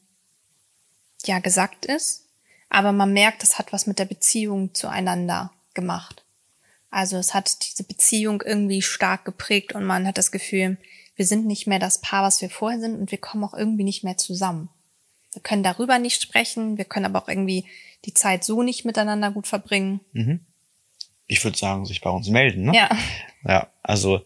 ja 1.26 1.40
gesagt 1.40 1.84
ist 1.86 2.29
aber 2.70 2.92
man 2.92 3.12
merkt, 3.12 3.42
es 3.42 3.58
hat 3.58 3.72
was 3.72 3.86
mit 3.86 3.98
der 3.98 4.04
Beziehung 4.06 4.72
zueinander 4.74 5.52
gemacht. 5.74 6.24
Also 6.90 7.16
es 7.18 7.34
hat 7.34 7.66
diese 7.66 7.84
Beziehung 7.84 8.42
irgendwie 8.44 8.80
stark 8.80 9.24
geprägt 9.24 9.74
und 9.74 9.84
man 9.84 10.06
hat 10.06 10.18
das 10.18 10.32
Gefühl, 10.32 10.78
wir 11.16 11.26
sind 11.26 11.46
nicht 11.46 11.66
mehr 11.66 11.78
das 11.78 12.00
Paar, 12.00 12.22
was 12.22 12.40
wir 12.40 12.48
vorher 12.48 12.80
sind 12.80 12.98
und 12.98 13.10
wir 13.10 13.18
kommen 13.18 13.44
auch 13.44 13.54
irgendwie 13.54 13.84
nicht 13.84 14.04
mehr 14.04 14.16
zusammen. 14.16 14.70
Wir 15.32 15.42
können 15.42 15.62
darüber 15.62 15.98
nicht 15.98 16.22
sprechen, 16.22 16.78
wir 16.78 16.84
können 16.84 17.06
aber 17.06 17.22
auch 17.22 17.28
irgendwie 17.28 17.66
die 18.04 18.14
Zeit 18.14 18.42
so 18.44 18.62
nicht 18.62 18.84
miteinander 18.84 19.30
gut 19.30 19.46
verbringen. 19.46 20.00
Mhm. 20.12 20.40
Ich 21.26 21.44
würde 21.44 21.58
sagen, 21.58 21.86
sich 21.86 22.00
bei 22.00 22.10
uns 22.10 22.28
melden, 22.28 22.64
ne? 22.64 22.74
Ja. 22.74 22.90
Ja, 23.44 23.68
also 23.82 24.24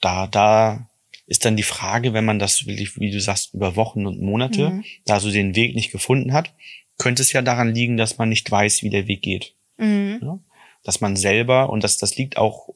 da, 0.00 0.26
da 0.26 0.88
ist 1.26 1.44
dann 1.44 1.56
die 1.56 1.62
Frage, 1.62 2.12
wenn 2.12 2.24
man 2.24 2.38
das 2.38 2.66
wirklich, 2.66 2.98
wie 2.98 3.10
du 3.10 3.20
sagst, 3.20 3.54
über 3.54 3.76
Wochen 3.76 4.06
und 4.06 4.22
Monate 4.22 4.70
mhm. 4.70 4.84
da 5.04 5.20
so 5.20 5.30
den 5.30 5.56
Weg 5.56 5.74
nicht 5.74 5.90
gefunden 5.90 6.32
hat, 6.32 6.52
könnte 6.98 7.22
es 7.22 7.32
ja 7.32 7.42
daran 7.42 7.74
liegen, 7.74 7.96
dass 7.96 8.18
man 8.18 8.28
nicht 8.28 8.50
weiß, 8.50 8.82
wie 8.82 8.90
der 8.90 9.06
Weg 9.06 9.22
geht. 9.22 9.54
Mhm. 9.78 10.18
Ja? 10.20 10.38
Dass 10.84 11.00
man 11.00 11.16
selber, 11.16 11.70
und 11.70 11.82
das, 11.84 11.98
das 11.98 12.16
liegt 12.16 12.36
auch, 12.36 12.68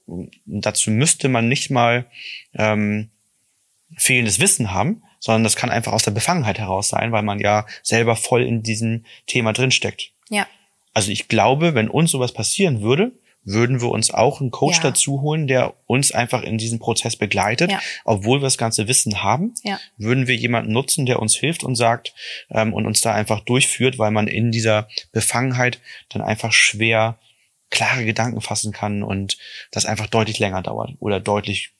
dazu 0.47 0.91
müsste 0.91 1.29
man 1.29 1.49
nicht 1.49 1.71
mal 1.71 2.07
ähm, 2.55 3.11
fehlendes 3.97 4.41
Wissen 4.41 4.73
haben, 4.73 5.03
sondern 5.19 5.45
das 5.45 5.57
kann 5.57 5.71
einfach 5.71 5.93
aus 5.93 6.03
der 6.03 6.11
Befangenheit 6.11 6.59
heraus 6.59 6.89
sein, 6.89 7.13
weil 7.13 7.23
man 7.23 7.39
ja 7.39 7.67
selber 7.83 8.17
voll 8.17 8.43
in 8.43 8.63
diesem 8.63 9.05
Thema 9.27 9.53
drinsteckt. 9.53 10.13
Ja. 10.31 10.47
Also 10.95 11.11
ich 11.11 11.29
glaube, 11.29 11.75
wenn 11.75 11.89
uns 11.89 12.11
sowas 12.11 12.33
passieren 12.33 12.83
würde, 12.83 13.13
würden 13.45 13.81
wir 13.81 13.89
uns 13.91 14.11
auch 14.13 14.41
einen 14.41 14.51
Coach 14.51 14.77
Ja. 14.79 14.85
dazu 14.91 15.21
holen, 15.21 15.47
der 15.47 15.75
uns 15.87 16.13
einfach 16.13 16.43
in 16.43 16.59
diesem 16.59 16.79
Prozess 16.79 17.17
begleitet, 17.17 17.71
Ja. 17.73 17.81
obwohl 18.05 18.39
wir 18.41 18.45
das 18.47 18.59
ganze 18.59 18.87
Wissen 18.89 19.23
haben, 19.23 19.55
Ja. 19.65 19.81
würden 19.97 20.27
wir 20.29 20.37
jemanden 20.37 20.73
nutzen, 20.73 21.07
der 21.07 21.19
uns 21.21 21.35
hilft 21.35 21.65
und 21.65 21.75
sagt 21.75 22.15
ähm, 22.51 22.73
und 22.73 22.87
uns 22.87 23.01
da 23.01 23.13
einfach 23.15 23.41
durchführt, 23.41 23.99
weil 23.99 24.11
man 24.13 24.29
in 24.29 24.53
dieser 24.53 24.89
Befangenheit 25.13 25.81
dann 26.09 26.23
einfach 26.23 26.53
schwer 26.53 27.19
klare 27.71 28.05
Gedanken 28.05 28.41
fassen 28.43 28.71
kann 28.73 29.03
und 29.03 29.39
das 29.71 29.87
einfach 29.87 30.07
deutlich 30.07 30.39
länger 30.39 30.63
dauert 30.63 30.93
oder 31.01 31.21
deutlich 31.21 31.71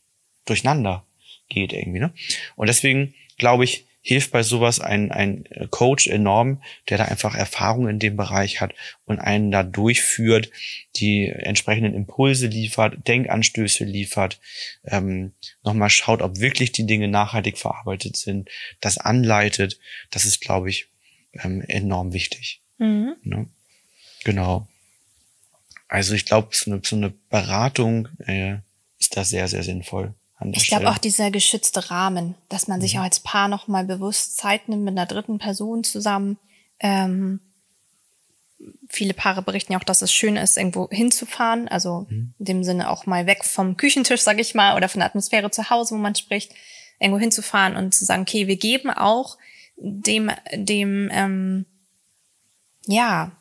durcheinander 0.47 1.05
geht 1.49 1.73
irgendwie. 1.73 2.01
Ne? 2.01 2.13
Und 2.57 2.69
deswegen 2.69 3.15
glaube 3.37 3.65
ich, 3.65 3.87
hilft 4.03 4.33
bei 4.33 4.43
sowas 4.43 4.81
ein, 4.81 5.13
ein 5.13 5.45
Coach 5.71 6.09
enorm, 6.09 6.61
der 6.89 6.99
da 6.99 7.05
einfach 7.05 7.37
Erfahrung 7.37 7.89
in 7.89 8.01
dem 8.01 8.17
Bereich 8.17 8.61
hat 8.61 8.75
und 9.07 9.21
einen 9.21 9.53
da 9.53 9.63
durchführt, 9.63 10.51
die 10.97 11.29
entsprechenden 11.29 11.95
Impulse 11.95 12.49
liefert, 12.49 13.07
Denkanstöße 13.07 13.85
liefert, 13.85 14.41
ähm, 14.85 15.33
nochmal 15.63 15.89
schaut, 15.89 16.21
ob 16.21 16.41
wirklich 16.41 16.73
die 16.73 16.87
Dinge 16.87 17.07
nachhaltig 17.07 17.59
verarbeitet 17.59 18.17
sind, 18.17 18.51
das 18.81 18.99
anleitet. 18.99 19.79
Das 20.11 20.25
ist, 20.25 20.41
glaube 20.41 20.69
ich, 20.69 20.89
ähm, 21.35 21.63
enorm 21.63 22.13
wichtig. 22.13 22.61
Mhm. 22.79 23.15
Ne? 23.23 23.47
Genau. 24.25 24.67
Also 25.87 26.15
ich 26.15 26.25
glaube, 26.25 26.49
so 26.53 26.71
eine, 26.73 26.81
so 26.85 26.97
eine 26.97 27.11
Beratung 27.31 28.09
äh, 28.27 28.57
ist 28.99 29.17
da 29.17 29.25
sehr, 29.25 29.47
sehr 29.47 29.63
sinnvoll. 29.63 30.15
Ich 30.51 30.69
glaube 30.69 30.91
auch 30.91 30.99
dieser 30.99 31.31
geschützte 31.31 31.91
Rahmen, 31.91 32.35
dass 32.49 32.69
man 32.69 32.79
Mhm. 32.79 32.83
sich 32.83 32.99
auch 32.99 33.03
als 33.03 33.21
Paar 33.21 33.49
nochmal 33.49 33.85
bewusst 33.85 34.37
Zeit 34.37 34.69
nimmt 34.69 34.85
mit 34.85 34.93
einer 34.97 35.07
dritten 35.07 35.39
Person 35.39 35.85
zusammen. 35.85 36.39
Ähm, 36.81 37.41
viele 38.89 39.15
Paare 39.15 39.43
berichten 39.43 39.73
ja 39.73 39.79
auch, 39.79 39.85
dass 39.85 40.03
es 40.03 40.13
schön 40.13 40.37
ist, 40.37 40.57
irgendwo 40.57 40.89
hinzufahren. 40.91 41.69
Also 41.69 42.07
Mhm. 42.09 42.35
in 42.39 42.45
dem 42.45 42.65
Sinne 42.65 42.91
auch 42.91 43.07
mal 43.07 43.27
weg 43.27 43.45
vom 43.45 43.77
Küchentisch, 43.77 44.21
sag 44.23 44.39
ich 44.41 44.55
mal, 44.55 44.77
oder 44.77 44.89
von 44.89 45.01
der 45.01 45.07
Atmosphäre 45.09 45.51
zu 45.51 45.71
Hause, 45.71 45.95
wo 45.95 45.99
man 45.99 46.15
spricht, 46.15 46.53
irgendwo 47.01 47.19
hinzufahren 47.21 47.77
und 47.77 47.93
zu 47.95 48.05
sagen, 48.05 48.23
okay, 48.23 48.47
wir 48.47 48.57
geben 48.57 48.91
auch 48.91 49.37
dem, 49.77 50.31
dem, 50.55 51.09
ähm, 51.13 51.67
ja, 52.87 53.33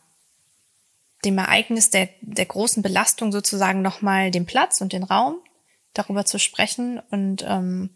dem 1.23 1.37
Ereignis 1.37 1.91
der, 1.91 2.09
der 2.21 2.45
großen 2.47 2.81
Belastung 2.81 3.31
sozusagen 3.31 3.83
nochmal 3.83 4.31
den 4.31 4.47
Platz 4.47 4.81
und 4.81 4.93
den 4.93 5.03
Raum, 5.03 5.35
darüber 5.93 6.25
zu 6.25 6.39
sprechen. 6.39 6.99
Und 7.11 7.43
ähm, 7.47 7.89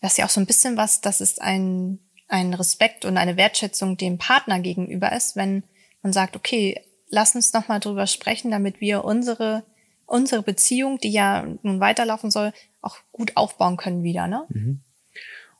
das 0.00 0.12
ist 0.12 0.18
ja 0.18 0.24
auch 0.26 0.30
so 0.30 0.40
ein 0.40 0.46
bisschen 0.46 0.76
was, 0.76 1.00
das 1.00 1.20
ist 1.20 1.40
ein, 1.42 1.98
ein 2.28 2.54
Respekt 2.54 3.04
und 3.04 3.16
eine 3.16 3.36
Wertschätzung 3.36 3.96
dem 3.96 4.18
Partner 4.18 4.60
gegenüber 4.60 5.12
ist, 5.12 5.36
wenn 5.36 5.64
man 6.02 6.12
sagt, 6.12 6.36
okay, 6.36 6.80
lass 7.08 7.34
uns 7.34 7.52
nochmal 7.52 7.80
drüber 7.80 8.06
sprechen, 8.06 8.50
damit 8.50 8.80
wir 8.80 9.04
unsere, 9.04 9.64
unsere 10.06 10.42
Beziehung, 10.42 10.98
die 10.98 11.10
ja 11.10 11.46
nun 11.62 11.80
weiterlaufen 11.80 12.30
soll, 12.30 12.52
auch 12.80 12.98
gut 13.12 13.36
aufbauen 13.36 13.76
können 13.76 14.02
wieder, 14.02 14.26
ne? 14.26 14.46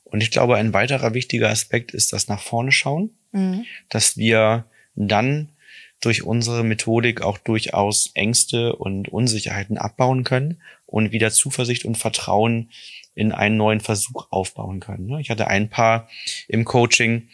Und 0.05 0.23
ich 0.23 0.31
glaube, 0.31 0.57
ein 0.57 0.73
weiterer 0.73 1.13
wichtiger 1.15 1.51
Aspekt 1.51 1.93
ist 1.93 2.13
das 2.13 2.29
nach 2.29 2.41
vorne 2.41 2.73
schauen, 2.73 3.11
Mhm. 3.33 3.67
dass 3.91 4.17
wir 4.17 4.65
dann 4.95 5.51
durch 6.01 6.23
unsere 6.23 6.63
Methodik 6.65 7.23
auch 7.23 7.39
durchaus 7.39 8.11
Ängste 8.15 8.77
und 8.77 9.09
Unsicherheiten 9.09 9.79
abbauen 9.79 10.25
können 10.25 10.61
und 10.87 11.13
wieder 11.13 11.31
Zuversicht 11.31 11.85
und 11.85 11.97
Vertrauen 11.99 12.71
in 13.15 13.33
einen 13.33 13.57
neuen 13.57 13.81
Versuch 13.81 14.29
aufbauen 14.31 14.79
können. 14.79 15.07
ne? 15.07 15.21
Ich 15.21 15.29
hatte 15.31 15.49
ein 15.49 15.69
Paar 15.69 16.09
im 16.47 16.65
Coaching, 16.65 17.29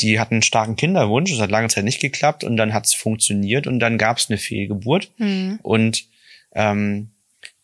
die 0.00 0.18
hatten 0.18 0.36
einen 0.36 0.42
starken 0.42 0.76
Kinderwunsch, 0.76 1.30
das 1.30 1.40
hat 1.40 1.50
lange 1.50 1.68
Zeit 1.68 1.84
nicht 1.84 2.00
geklappt 2.00 2.44
und 2.44 2.56
dann 2.56 2.72
hat 2.72 2.86
es 2.86 2.94
funktioniert 2.94 3.66
und 3.66 3.78
dann 3.78 3.98
gab 3.98 4.16
es 4.16 4.30
eine 4.30 4.38
Fehlgeburt 4.38 5.12
Mhm. 5.18 5.58
und 5.62 6.06
ähm, 6.54 7.10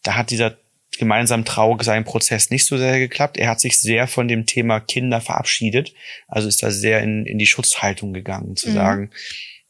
da 0.02 0.16
hat 0.16 0.30
dieser 0.30 0.58
gemeinsam 0.98 1.44
traurig 1.46 1.82
sein 1.84 2.04
Prozess 2.04 2.50
nicht 2.50 2.66
so 2.66 2.76
sehr 2.76 2.98
geklappt. 2.98 3.36
Er 3.38 3.48
hat 3.48 3.60
sich 3.60 3.80
sehr 3.80 4.06
von 4.06 4.28
dem 4.28 4.46
Thema 4.46 4.78
Kinder 4.78 5.20
verabschiedet. 5.20 5.92
Also 6.28 6.46
ist 6.46 6.62
da 6.62 6.70
sehr 6.70 7.02
in, 7.02 7.26
in 7.26 7.38
die 7.38 7.46
Schutzhaltung 7.46 8.12
gegangen, 8.12 8.54
zu 8.56 8.68
Mhm. 8.68 8.74
sagen, 8.74 9.10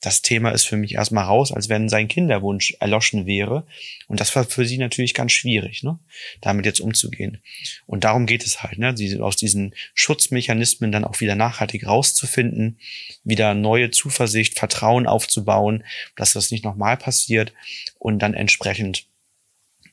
das 0.05 0.23
Thema 0.23 0.51
ist 0.51 0.65
für 0.65 0.77
mich 0.77 0.95
erstmal 0.95 1.25
raus, 1.25 1.53
als 1.53 1.69
wenn 1.69 1.89
sein 1.89 2.09
Kinderwunsch 2.09 2.75
erloschen 2.81 3.27
wäre. 3.27 3.67
Und 4.09 4.21
das 4.21 4.35
war 4.37 4.45
für 4.45 4.67
sie 4.67 4.79
natürlich 4.79 5.15
ganz 5.15 5.33
schwierig, 5.33 5.83
ne? 5.83 5.99
damit 6.41 6.67
jetzt 6.67 6.81
umzugehen. 6.81 7.39
Und 7.87 8.05
darum 8.05 8.27
geht 8.27 8.45
es 8.45 8.63
halt, 8.63 8.79
ne? 8.79 8.95
diese, 8.95 9.25
aus 9.25 9.37
diesen 9.37 9.75
Schutzmechanismen 9.95 10.93
dann 10.93 11.05
auch 11.05 11.21
wieder 11.21 11.35
nachhaltig 11.35 11.87
rauszufinden, 11.87 12.79
wieder 13.25 13.55
neue 13.55 13.91
Zuversicht, 13.91 14.59
Vertrauen 14.59 15.07
aufzubauen, 15.07 15.85
dass 16.17 16.33
das 16.33 16.51
nicht 16.51 16.65
nochmal 16.65 16.97
passiert 16.97 17.53
und 17.99 18.19
dann 18.19 18.35
entsprechend 18.35 19.07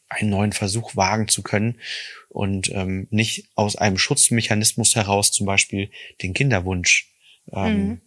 einen 0.10 0.30
neuen 0.30 0.52
Versuch 0.52 0.96
wagen 0.96 1.28
zu 1.30 1.42
können 1.42 1.80
und 2.30 2.70
ähm, 2.74 3.08
nicht 3.12 3.46
aus 3.56 3.76
einem 3.76 3.98
Schutzmechanismus 3.98 4.96
heraus 4.96 5.32
zum 5.32 5.46
Beispiel 5.46 5.90
den 6.22 6.34
Kinderwunsch 6.34 7.08
ähm, 7.54 7.88
Mhm. 7.88 8.02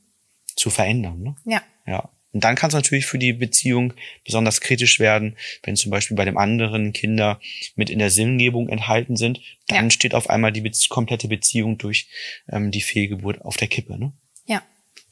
zu 0.54 0.70
verändern. 0.70 1.22
Ne? 1.22 1.36
Ja. 1.44 1.62
Ja. 1.86 2.08
Und 2.32 2.42
dann 2.42 2.56
kann 2.56 2.68
es 2.68 2.74
natürlich 2.74 3.06
für 3.06 3.18
die 3.18 3.32
Beziehung 3.32 3.92
besonders 4.24 4.60
kritisch 4.60 4.98
werden, 4.98 5.36
wenn 5.62 5.76
zum 5.76 5.92
Beispiel 5.92 6.16
bei 6.16 6.24
dem 6.24 6.36
anderen 6.36 6.92
Kinder 6.92 7.40
mit 7.76 7.90
in 7.90 8.00
der 8.00 8.10
Sinngebung 8.10 8.68
enthalten 8.68 9.16
sind, 9.16 9.40
dann 9.68 9.84
Ja. 9.84 9.90
steht 9.90 10.14
auf 10.16 10.28
einmal 10.28 10.50
die 10.50 10.60
Bezie 10.62 10.88
komplette 10.88 11.28
Beziehung 11.28 11.78
durch 11.78 12.08
ähm, 12.50 12.72
die 12.72 12.80
Fehlgeburt 12.80 13.40
auf 13.42 13.56
der 13.56 13.68
Kippe. 13.68 13.96
Ne? 13.98 14.12
Ja. 14.46 14.62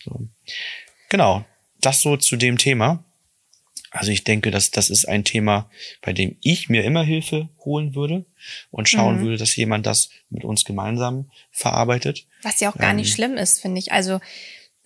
So. 0.04 0.26
Genau, 1.10 1.44
das 1.80 2.00
so 2.00 2.16
zu 2.16 2.34
dem 2.36 2.58
Thema. 2.58 3.04
Also 3.92 4.10
ich 4.10 4.24
denke, 4.24 4.50
dass 4.50 4.70
das 4.72 4.88
ist 4.90 5.04
ein 5.04 5.22
Thema, 5.22 5.70
bei 6.00 6.12
dem 6.14 6.36
ich 6.42 6.68
mir 6.70 6.82
immer 6.82 7.04
Hilfe 7.04 7.50
holen 7.64 7.94
würde 7.94 8.24
und 8.72 8.88
schauen 8.88 9.18
Mhm. 9.18 9.22
würde, 9.22 9.36
dass 9.36 9.54
jemand 9.54 9.86
das 9.86 10.08
mit 10.30 10.42
uns 10.44 10.64
gemeinsam 10.64 11.30
verarbeitet. 11.52 12.26
Was 12.42 12.58
ja 12.58 12.72
auch 12.72 12.78
gar 12.78 12.94
nicht 12.94 13.10
Ähm. 13.10 13.14
schlimm 13.14 13.36
ist, 13.36 13.60
finde 13.60 13.78
ich. 13.78 13.92
Also 13.92 14.20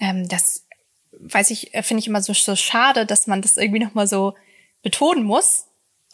ähm, 0.01 0.29
das 0.29 0.66
weiß 1.21 1.51
ich, 1.51 1.75
äh, 1.75 1.83
finde 1.83 2.01
ich 2.01 2.09
immer 2.09 2.23
so, 2.23 2.33
so 2.33 2.57
schade, 2.57 3.07
dass 3.07 3.27
man 3.27 3.43
das 3.43 3.57
irgendwie 3.57 3.85
nochmal 3.85 4.07
so 4.07 4.35
betonen 4.83 5.25
muss 5.25 5.67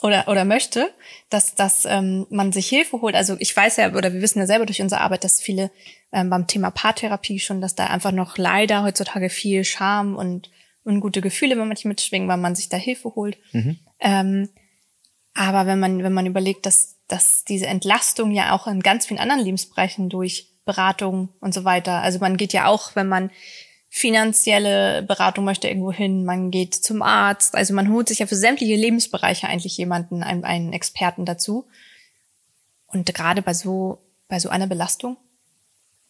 oder 0.02 0.28
oder 0.28 0.44
möchte, 0.44 0.92
dass 1.30 1.54
dass 1.54 1.84
ähm, 1.84 2.26
man 2.30 2.52
sich 2.52 2.68
Hilfe 2.68 3.00
holt. 3.00 3.14
Also 3.14 3.36
ich 3.38 3.56
weiß 3.56 3.76
ja 3.76 3.92
oder 3.94 4.12
wir 4.12 4.22
wissen 4.22 4.38
ja 4.38 4.46
selber 4.46 4.66
durch 4.66 4.82
unsere 4.82 5.00
Arbeit, 5.00 5.24
dass 5.24 5.40
viele 5.40 5.70
ähm, 6.12 6.30
beim 6.30 6.46
Thema 6.46 6.70
Paartherapie 6.70 7.38
schon, 7.38 7.60
dass 7.60 7.74
da 7.74 7.86
einfach 7.86 8.12
noch 8.12 8.38
leider 8.38 8.82
heutzutage 8.82 9.30
viel 9.30 9.64
Scham 9.64 10.16
und 10.16 10.50
ungute 10.84 11.20
Gefühle 11.20 11.56
bei 11.56 11.64
manchen 11.64 11.88
mitschwingen, 11.88 12.28
weil 12.28 12.38
man 12.38 12.54
sich 12.54 12.68
da 12.68 12.76
Hilfe 12.76 13.14
holt. 13.14 13.38
Mhm. 13.52 13.78
Ähm, 14.00 14.48
aber 15.34 15.66
wenn 15.66 15.80
man, 15.80 16.02
wenn 16.02 16.12
man 16.12 16.26
überlegt, 16.26 16.66
dass, 16.66 16.96
dass 17.08 17.44
diese 17.44 17.66
Entlastung 17.66 18.32
ja 18.32 18.54
auch 18.54 18.66
in 18.66 18.80
ganz 18.80 19.06
vielen 19.06 19.20
anderen 19.20 19.42
Lebensbereichen 19.42 20.08
durch 20.08 20.48
Beratung 20.64 21.30
und 21.40 21.54
so 21.54 21.64
weiter, 21.64 22.02
also 22.02 22.18
man 22.18 22.36
geht 22.36 22.52
ja 22.52 22.66
auch, 22.66 22.94
wenn 22.94 23.08
man 23.08 23.30
finanzielle 23.94 25.02
Beratung 25.02 25.44
möchte 25.44 25.68
irgendwo 25.68 25.92
hin, 25.92 26.24
man 26.24 26.50
geht 26.50 26.74
zum 26.74 27.02
Arzt, 27.02 27.54
also 27.54 27.74
man 27.74 27.92
holt 27.92 28.08
sich 28.08 28.20
ja 28.20 28.26
für 28.26 28.34
sämtliche 28.34 28.74
Lebensbereiche 28.74 29.48
eigentlich 29.48 29.76
jemanden, 29.76 30.22
einen, 30.22 30.44
einen 30.44 30.72
Experten 30.72 31.26
dazu. 31.26 31.66
Und 32.86 33.14
gerade 33.14 33.42
bei 33.42 33.52
so, 33.52 33.98
bei 34.28 34.40
so 34.40 34.48
einer 34.48 34.66
Belastung, 34.66 35.18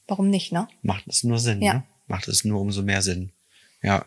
warum 0.07 0.31
nicht, 0.31 0.53
ne? 0.53 0.69
Macht 0.83 1.09
es 1.09 1.25
nur 1.25 1.41
Sinn, 1.41 1.61
Ja. 1.61 1.75
ne? 1.75 1.83
Macht 2.07 2.29
es 2.29 2.45
nur 2.45 2.61
umso 2.61 2.83
mehr 2.83 3.03
Sinn. 3.03 3.33
Ja. 3.83 4.07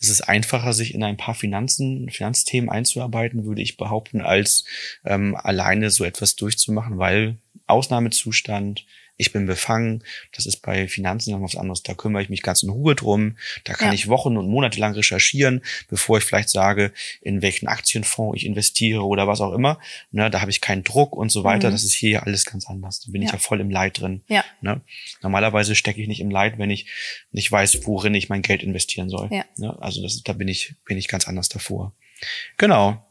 Es 0.00 0.08
ist 0.08 0.20
einfacher, 0.20 0.72
sich 0.72 0.94
in 0.94 1.02
ein 1.02 1.16
paar 1.16 1.34
Finanzen, 1.34 2.08
Finanzthemen 2.08 2.70
einzuarbeiten, 2.70 3.46
würde 3.46 3.62
ich 3.62 3.76
behaupten, 3.76 4.20
als 4.20 4.64
ähm, 5.04 5.34
alleine 5.34 5.90
so 5.90 6.04
etwas 6.04 6.36
durchzumachen, 6.36 6.98
weil 6.98 7.36
Ausnahmezustand, 7.66 8.86
ich 9.16 9.32
bin 9.32 9.46
befangen, 9.46 10.02
das 10.34 10.44
ist 10.46 10.56
bei 10.62 10.88
Finanzen 10.88 11.30
noch 11.32 11.40
was 11.42 11.56
anderes. 11.56 11.82
Da 11.84 11.94
kümmere 11.94 12.22
ich 12.22 12.28
mich 12.30 12.42
ganz 12.42 12.62
in 12.64 12.68
Ruhe 12.70 12.94
drum. 12.96 13.36
Da 13.62 13.72
kann 13.74 13.88
Ja. 13.88 13.94
ich 13.94 14.08
Wochen 14.08 14.36
und 14.36 14.48
Monate 14.48 14.80
lang 14.80 14.92
recherchieren, 14.94 15.62
bevor 15.88 16.18
ich 16.18 16.24
vielleicht 16.24 16.48
sage, 16.48 16.92
in 17.20 17.40
welchen 17.40 17.68
Aktienfonds 17.68 18.36
ich 18.38 18.46
investiere 18.46 19.04
oder 19.04 19.28
was 19.28 19.40
auch 19.40 19.52
immer. 19.52 19.78
Ne, 20.10 20.30
da 20.30 20.40
habe 20.40 20.50
ich 20.50 20.60
keinen 20.60 20.82
Druck 20.82 21.14
und 21.16 21.30
so 21.30 21.44
weiter. 21.44 21.68
Mhm. 21.68 21.72
Das 21.74 21.84
ist 21.84 21.92
hier 21.94 22.10
ja 22.10 22.22
alles 22.24 22.44
ganz 22.44 22.66
anders. 22.68 23.00
Da 23.00 23.12
bin 23.12 23.22
ich 23.22 23.28
Ja. 23.28 23.34
ja 23.34 23.38
voll 23.38 23.60
im 23.60 23.70
Leid 23.70 24.00
drin. 24.00 24.22
Ja. 24.28 24.44
Ne? 24.60 24.80
Normalerweise 25.22 25.74
stecke 25.76 26.02
ich 26.02 26.08
nicht 26.08 26.20
im 26.20 26.30
Leid, 26.30 26.58
wenn 26.58 26.70
ich 26.70 26.86
nicht 27.30 27.50
weiß, 27.52 27.86
worin 27.86 28.14
ich 28.14 28.28
mein 28.28 28.42
Geld 28.42 28.62
investieren 28.64 29.08
soll. 29.10 29.28
Ja. 29.30 29.44
Ne? 29.56 29.76
Also 29.80 30.02
das, 30.02 30.22
da 30.24 30.32
bin 30.32 30.48
ich, 30.48 30.74
bin 30.86 30.98
ich 30.98 31.06
ganz 31.06 31.28
anders 31.28 31.48
davor. 31.48 31.92
Genau. 32.56 33.04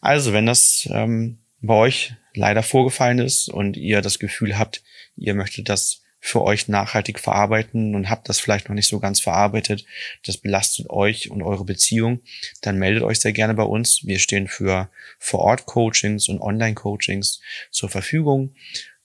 Also, 0.00 0.32
wenn 0.32 0.46
das 0.46 0.88
ähm, 0.92 1.38
bei 1.60 1.74
euch 1.74 2.14
leider 2.34 2.62
vorgefallen 2.62 3.18
ist 3.18 3.48
und 3.48 3.76
ihr 3.76 4.00
das 4.00 4.18
Gefühl 4.18 4.58
habt, 4.58 4.82
ihr 5.16 5.34
möchtet 5.34 5.68
das 5.68 6.02
für 6.24 6.42
euch 6.42 6.68
nachhaltig 6.68 7.18
verarbeiten 7.18 7.96
und 7.96 8.08
habt 8.08 8.28
das 8.28 8.38
vielleicht 8.38 8.68
noch 8.68 8.76
nicht 8.76 8.88
so 8.88 9.00
ganz 9.00 9.18
verarbeitet, 9.18 9.84
das 10.24 10.36
belastet 10.36 10.88
euch 10.88 11.30
und 11.32 11.42
eure 11.42 11.64
Beziehung, 11.64 12.20
dann 12.60 12.78
meldet 12.78 13.02
euch 13.02 13.18
sehr 13.18 13.32
gerne 13.32 13.54
bei 13.54 13.64
uns. 13.64 14.06
Wir 14.06 14.20
stehen 14.20 14.46
für 14.46 14.88
Vor-Ort-Coachings 15.18 16.28
und 16.28 16.40
Online-Coachings 16.40 17.40
zur 17.72 17.88
Verfügung. 17.88 18.54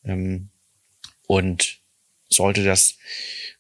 Ähm, 0.06 0.50
Und 1.26 1.77
sollte 2.30 2.63
das 2.63 2.96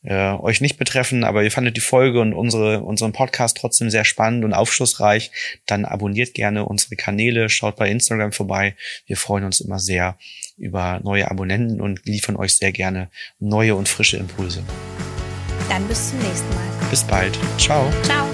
äh, 0.03 0.33
euch 0.33 0.61
nicht 0.61 0.77
betreffen, 0.77 1.23
aber 1.23 1.43
ihr 1.43 1.51
fandet 1.51 1.75
die 1.75 1.81
Folge 1.81 2.21
und 2.21 2.33
unsere, 2.33 2.81
unseren 2.81 3.13
Podcast 3.13 3.57
trotzdem 3.57 3.89
sehr 3.89 4.05
spannend 4.05 4.45
und 4.45 4.53
aufschlussreich, 4.53 5.31
dann 5.65 5.85
abonniert 5.85 6.33
gerne 6.33 6.65
unsere 6.65 6.95
Kanäle, 6.95 7.49
schaut 7.49 7.75
bei 7.75 7.89
Instagram 7.89 8.31
vorbei. 8.31 8.75
Wir 9.05 9.17
freuen 9.17 9.43
uns 9.43 9.59
immer 9.59 9.79
sehr 9.79 10.17
über 10.57 10.99
neue 11.03 11.29
Abonnenten 11.29 11.81
und 11.81 12.05
liefern 12.05 12.35
euch 12.35 12.57
sehr 12.57 12.71
gerne 12.71 13.09
neue 13.39 13.75
und 13.75 13.89
frische 13.89 14.17
Impulse. 14.17 14.63
Dann 15.69 15.87
bis 15.87 16.09
zum 16.09 16.19
nächsten 16.19 16.49
Mal. 16.49 16.89
Bis 16.89 17.03
bald. 17.03 17.37
Ciao. 17.57 17.91
Ciao. 18.03 18.27